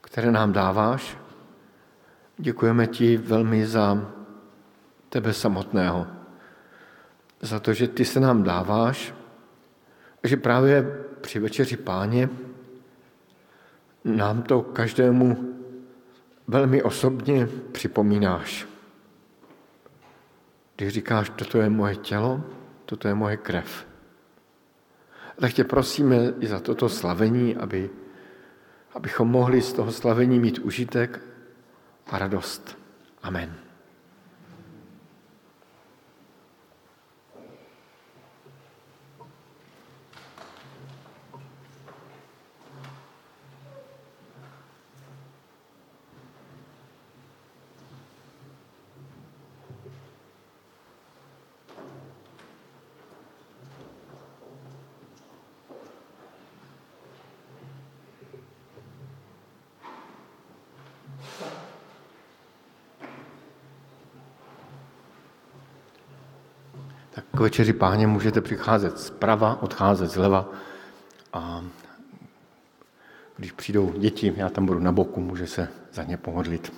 [0.00, 1.18] které nám dáváš.
[2.38, 4.19] Děkujeme ti velmi za
[5.10, 6.06] tebe samotného.
[7.40, 9.14] Za to, že ty se nám dáváš,
[10.24, 10.82] že právě
[11.20, 12.28] při večeři páně
[14.04, 15.54] nám to každému
[16.48, 18.66] velmi osobně připomínáš.
[20.76, 22.42] Když říkáš, toto je moje tělo,
[22.84, 23.86] toto je moje krev.
[25.40, 27.90] Tak tě prosíme i za toto slavení, aby,
[28.94, 31.20] abychom mohli z toho slavení mít užitek
[32.06, 32.78] a radost.
[33.22, 33.69] Amen.
[67.42, 70.48] Večeři páně můžete přicházet zprava, odcházet zleva
[71.32, 71.64] a
[73.36, 76.72] když přijdou děti, já tam budu na boku, může se za ně pomodlit.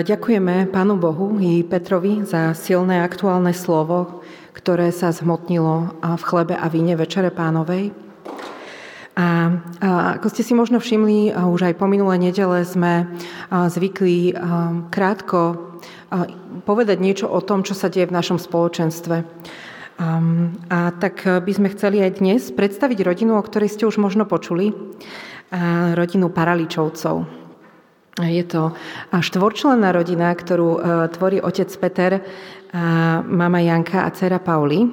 [0.00, 4.24] Ďakujeme Pánu Bohu i Petrovi za silné aktuálne slovo,
[4.56, 7.92] ktoré sa zhmotnilo v chlebe a víne Večere Pánovej.
[9.12, 9.28] A, a
[10.16, 13.04] ako ste si možno všimli, už aj po minulé nedele sme
[13.52, 14.32] zvykli
[14.88, 15.76] krátko
[16.64, 19.28] povedať niečo o tom, čo sa deje v našom spoločenstve.
[20.72, 24.72] A tak by sme chceli aj dnes predstaviť rodinu, o ktorej ste už možno počuli,
[25.92, 27.41] rodinu Paraličovcov.
[28.20, 28.76] Je to
[29.08, 30.78] štvorčlenná rodina, ktorú e,
[31.16, 32.20] tvorí otec Peter,
[33.28, 34.84] mama Janka a dcera Pauli.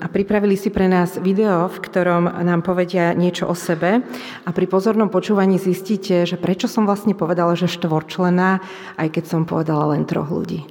[0.00, 4.00] A pripravili si pre nás video, v ktorom nám povedia niečo o sebe
[4.44, 8.64] a pri pozornom počúvaní zistíte, že prečo som vlastne povedala, že štvorčlená,
[8.96, 10.64] aj keď som povedala len troch ľudí.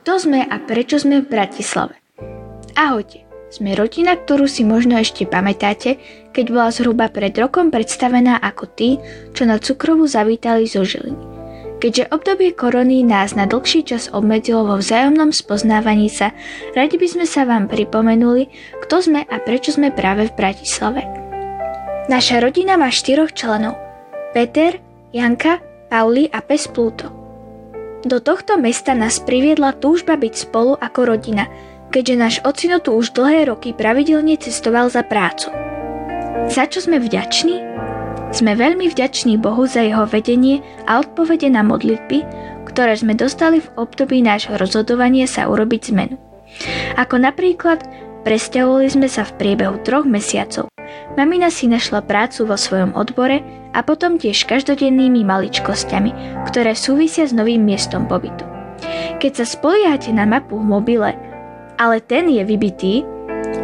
[0.00, 1.96] Kto sme a prečo sme v Bratislave?
[2.76, 3.27] Ahojte.
[3.48, 5.96] Sme rodina, ktorú si možno ešte pamätáte,
[6.36, 9.00] keď bola zhruba pred rokom predstavená ako tí,
[9.32, 11.40] čo na cukrovu zavítali zo Žiliny.
[11.78, 16.36] Keďže obdobie korony nás na dlhší čas obmedzilo vo vzájomnom spoznávaní sa,
[16.76, 18.52] radi by sme sa vám pripomenuli,
[18.84, 21.08] kto sme a prečo sme práve v Bratislave.
[22.12, 23.80] Naša rodina má štyroch členov.
[24.36, 24.76] Peter,
[25.14, 27.08] Janka, Pauli a pes Pluto.
[28.04, 31.48] Do tohto mesta nás priviedla túžba byť spolu ako rodina–
[31.88, 35.52] keďže náš ocino tu už dlhé roky pravidelne cestoval za prácu.
[36.48, 37.60] Za čo sme vďační?
[38.32, 42.24] Sme veľmi vďační Bohu za jeho vedenie a odpovede na modlitby,
[42.68, 46.16] ktoré sme dostali v období nášho rozhodovania sa urobiť zmenu.
[47.00, 47.80] Ako napríklad
[48.24, 50.68] presťahovali sme sa v priebehu troch mesiacov.
[51.16, 53.40] Mamina si našla prácu vo svojom odbore
[53.72, 58.44] a potom tiež každodennými maličkosťami, ktoré súvisia s novým miestom pobytu.
[59.18, 61.10] Keď sa spoliehate na mapu v mobile,
[61.78, 63.06] ale ten je vybitý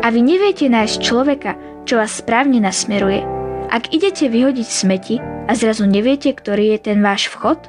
[0.01, 3.27] a vy neviete nájsť človeka, čo vás správne nasmeruje.
[3.69, 7.69] Ak idete vyhodiť smeti a zrazu neviete, ktorý je ten váš vchod?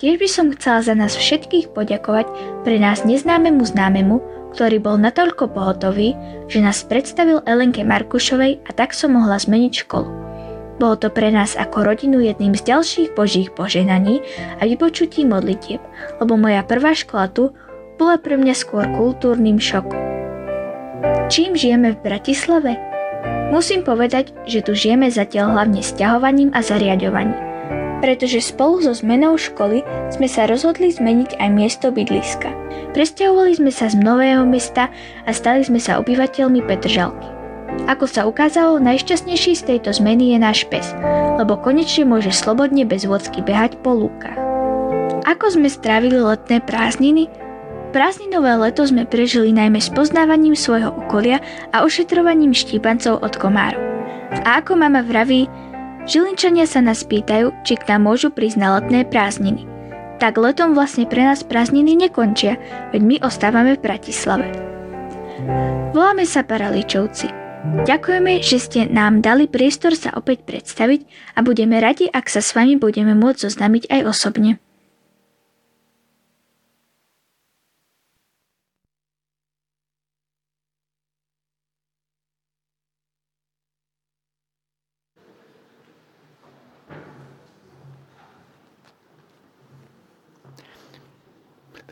[0.00, 2.26] Tiež by som chcela za nás všetkých poďakovať
[2.64, 4.16] pre nás neznámemu známemu,
[4.56, 6.16] ktorý bol natoľko pohotový,
[6.48, 10.08] že nás predstavil Elenke Markušovej a tak som mohla zmeniť školu.
[10.80, 14.24] Bolo to pre nás ako rodinu jedným z ďalších božích poženaní
[14.56, 15.84] a vypočutí modlitieb,
[16.24, 17.52] lebo moja prvá škola tu
[18.00, 20.00] bola pre mňa skôr kultúrnym šokom.
[21.28, 22.80] Čím žijeme v Bratislave?
[23.52, 27.36] Musím povedať, že tu žijeme zatiaľ hlavne sťahovaním a zariadovaním.
[28.00, 32.48] Pretože spolu so zmenou školy sme sa rozhodli zmeniť aj miesto bydliska.
[32.96, 34.88] Presťahovali sme sa z Nového mesta
[35.28, 37.28] a stali sme sa obyvateľmi Petržalky.
[37.86, 40.90] Ako sa ukázalo, najšťastnejší z tejto zmeny je náš pes,
[41.36, 44.40] lebo konečne môže slobodne bez vôdzky behať po lúkach.
[45.28, 47.28] Ako sme strávili letné prázdniny?
[47.90, 51.42] Prázdninové leto sme prežili najmä spoznávaním svojho okolia
[51.74, 53.82] a ošetrovaním štípancov od komárov.
[54.46, 55.50] A ako mama vraví,
[56.06, 59.66] Žilinčania sa nás pýtajú, či k nám môžu prísť na letné prázdniny.
[60.22, 62.62] Tak letom vlastne pre nás prázdniny nekončia,
[62.94, 64.46] veď my ostávame v Bratislave.
[65.90, 67.26] Voláme sa Paraličovci.
[67.84, 72.54] Ďakujeme, že ste nám dali priestor sa opäť predstaviť a budeme radi, ak sa s
[72.54, 74.62] vami budeme môcť zoznámiť aj osobne.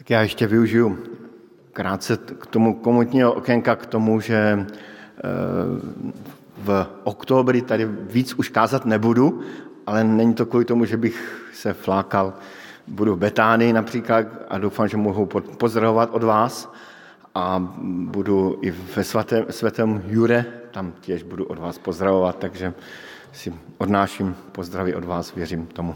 [0.09, 0.99] Tak já ještě využiju
[1.73, 5.23] krátce k tomu komunitního okénka, k tomu, že eh,
[6.59, 9.41] v oktobri tady víc už kázat nebudu,
[9.87, 12.35] ale není to kvůli tomu, že bych se flákal.
[12.87, 15.27] Budu v Betánii například a doufám, že mohu
[15.59, 16.73] pozdravovat od vás
[17.35, 22.75] a budu i ve svatém, svatém Jure, tam těž budu od vás pozdravovat, takže
[23.33, 25.95] si odnáším pozdravy od vás, věřím tomu.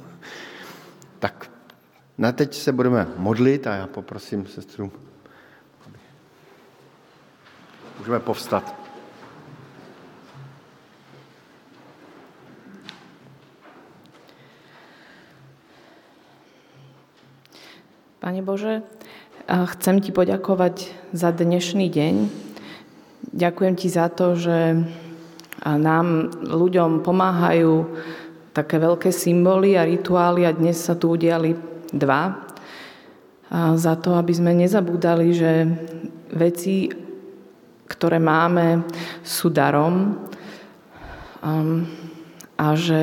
[1.19, 1.52] Tak
[2.23, 4.93] na teď se budeme modlit a já poprosím sestru,
[7.99, 8.75] můžeme povstat.
[18.19, 18.83] Pane Bože,
[19.65, 22.15] chcem Ti poďakovať za dnešný deň.
[23.35, 24.79] Ďakujem Ti za to, že
[25.67, 27.91] nám, ľuďom, pomáhajú
[28.55, 31.72] také veľké symboly a rituály a dnes sa tu udiali.
[33.53, 35.69] A za to, aby sme nezabúdali, že
[36.33, 36.89] veci,
[37.85, 38.89] ktoré máme,
[39.21, 40.17] sú darom
[42.57, 43.01] a že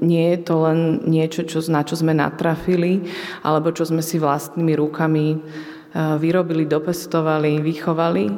[0.00, 3.04] nie je to len niečo, čo, na čo sme natrafili,
[3.44, 5.40] alebo čo sme si vlastnými rukami
[5.96, 8.28] vyrobili, dopestovali, vychovali,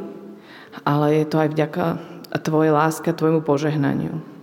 [0.86, 1.86] ale je to aj vďaka
[2.28, 4.37] Tvojej láske, Tvojmu požehnaniu.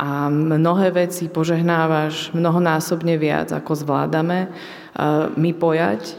[0.00, 4.48] A mnohé veci požehnávaš mnohonásobne viac, ako zvládame
[5.36, 6.16] my pojať.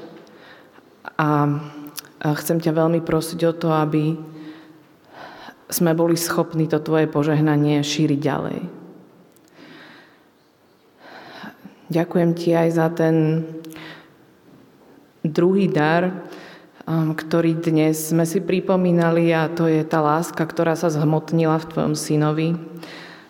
[1.17, 1.49] A
[2.37, 4.13] chcem ťa veľmi prosiť o to, aby
[5.65, 8.59] sme boli schopní to Tvoje požehnanie šíriť ďalej.
[11.89, 13.15] Ďakujem Ti aj za ten
[15.25, 16.29] druhý dar,
[16.85, 21.69] um, ktorý dnes sme si pripomínali a to je tá láska, ktorá sa zhmotnila v
[21.71, 22.70] Tvojom synovi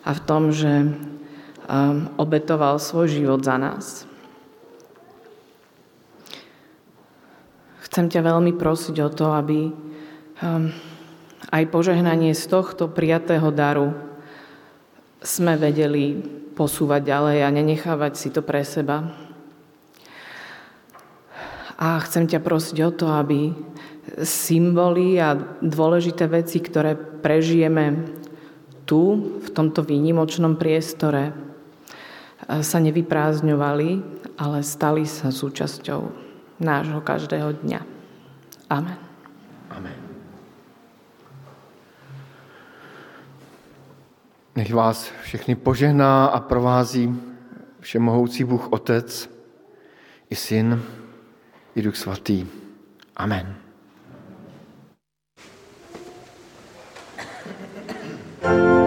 [0.02, 0.90] a v tom, že
[1.68, 4.04] um, obetoval svoj život za nás.
[7.86, 10.72] Chcem ťa veľmi prosiť o to, aby um,
[11.52, 13.92] aj požehnanie z tohto prijatého daru
[15.22, 16.18] sme vedeli
[16.52, 19.12] posúvať ďalej a nenechávať si to pre seba.
[21.82, 23.54] A chcem ťa prosiť o to, aby
[24.22, 28.21] symboly a dôležité veci, ktoré prežijeme
[28.84, 31.32] tu, v tomto výnimočnom priestore,
[32.42, 33.88] sa nevyprázdňovali,
[34.38, 36.00] ale stali sa súčasťou
[36.58, 37.80] nášho každého dňa.
[38.70, 38.98] Amen.
[39.70, 39.98] Amen.
[44.56, 47.08] Nech vás všechny požehná a provází
[47.80, 49.30] všemohoucí Bůh Otec
[50.30, 50.82] i Syn
[51.74, 52.46] i Duch Svatý.
[53.16, 53.61] Amen.
[58.42, 58.81] Thank you.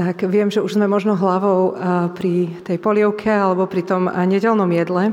[0.00, 1.76] Tak viem, že už sme možno hlavou
[2.16, 5.12] pri tej polievke alebo pri tom nedelnom jedle,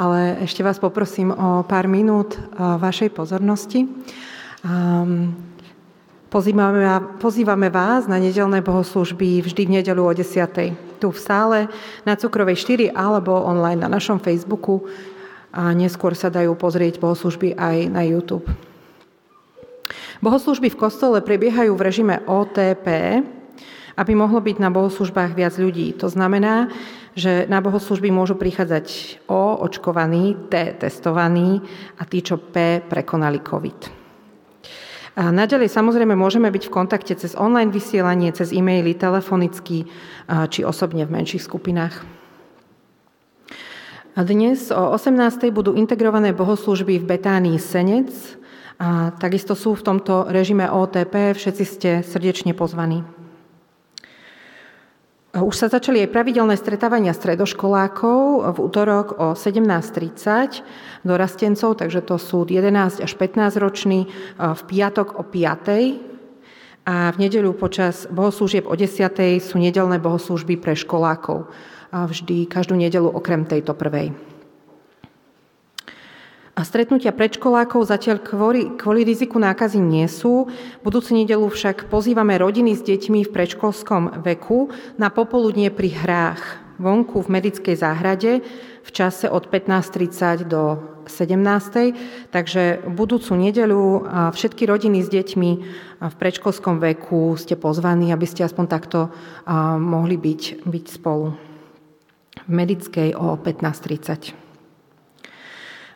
[0.00, 3.84] ale ešte vás poprosím o pár minút vašej pozornosti.
[6.32, 6.80] Pozývame,
[7.20, 10.24] pozývame vás na nedelné bohoslužby vždy v nedelu o 10.
[10.96, 11.68] Tu v sále
[12.08, 14.88] na Cukrovej 4 alebo online na našom Facebooku
[15.52, 18.48] a neskôr sa dajú pozrieť bohoslužby aj na YouTube.
[20.24, 23.20] Bohoslužby v kostole prebiehajú v režime OTP,
[23.96, 25.92] aby mohlo byť na bohoslužbách viac ľudí.
[26.00, 26.72] To znamená,
[27.12, 31.60] že na bohoslužby môžu prichádzať O očkovaní, T testovaní
[32.00, 33.80] a tí, čo P prekonali COVID.
[35.12, 39.84] A naďalej samozrejme môžeme byť v kontakte cez online vysielanie, cez e-maily, telefonicky
[40.48, 42.00] či osobne v menších skupinách.
[44.16, 45.52] A dnes o 18.
[45.52, 48.08] budú integrované bohoslužby v Betánii Senec.
[48.80, 53.21] A takisto sú v tomto režime OTP, všetci ste srdečne pozvaní.
[55.32, 60.60] Už sa začali aj pravidelné stretávania stredoškolákov v útorok o 17.30
[61.08, 66.84] dorastencov, takže to sú 11 až 15 roční, v piatok o 5.
[66.84, 69.40] A v nedeľu počas bohoslúžieb o 10.
[69.40, 71.48] sú nedelné bohoslúžby pre školákov.
[71.96, 74.31] A vždy, každú nedelu okrem tejto prvej.
[76.52, 80.52] A stretnutia predškolákov zatiaľ kvôli, kvôli riziku nákazy nie sú.
[80.84, 84.68] Budúcu nedelu však pozývame rodiny s deťmi v predškolskom veku
[85.00, 86.42] na popoludnie pri hrách
[86.76, 88.44] vonku v medickej záhrade
[88.82, 90.76] v čase od 15.30 do
[91.08, 92.34] 17.
[92.34, 94.04] Takže budúcu nedelu
[94.36, 95.50] všetky rodiny s deťmi
[96.04, 99.08] v predškolskom veku ste pozvaní, aby ste aspoň takto
[99.80, 101.32] mohli byť, byť spolu.
[102.44, 104.41] V medickej o 15.30.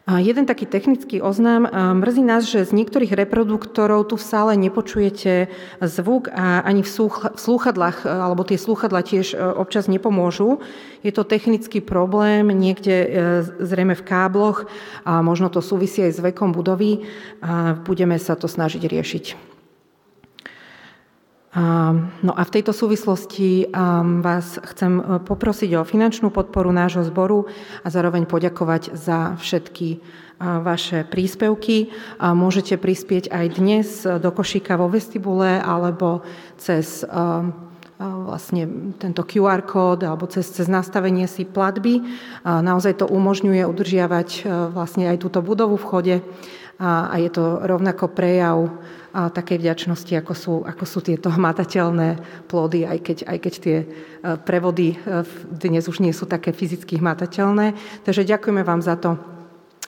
[0.06, 1.66] Jeden taký technický oznám.
[1.98, 5.50] Mrzí nás, že z niektorých reproduktorov tu v sále nepočujete
[5.82, 6.90] zvuk a ani v
[7.34, 10.62] slúchadlách, alebo tie slúchadla tiež e, občas nepomôžu.
[11.02, 13.08] Je to technický problém niekde e,
[13.58, 14.70] zrejme v kábloch
[15.02, 17.02] a možno to súvisí aj s vekom budovy.
[17.82, 19.55] Budeme sa to snažiť riešiť.
[22.22, 23.72] No a v tejto súvislosti
[24.20, 27.48] vás chcem e, poprosiť o finančnú podporu nášho zboru
[27.80, 30.04] a zároveň poďakovať za všetky
[30.36, 31.88] vaše príspevky.
[32.20, 36.28] Môžete prispieť aj dnes do košíka vo vestibule alebo
[36.60, 37.08] cez
[37.96, 42.04] vlastne tento QR kód alebo cez, cez nastavenie si platby.
[42.44, 46.16] Naozaj to umožňuje udržiavať e, vlastne aj túto budovu v chode
[46.76, 48.68] a je to rovnako prejav
[49.16, 53.86] takej vďačnosti, ako sú, ako sú tieto hmatateľné plody, aj keď, aj keď tie e,
[54.44, 55.24] prevody e,
[55.56, 57.72] dnes už nie sú také fyzicky hmatateľné.
[58.04, 59.16] Takže ďakujeme vám za to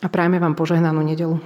[0.00, 1.36] a prajeme vám požehnanú nedelu.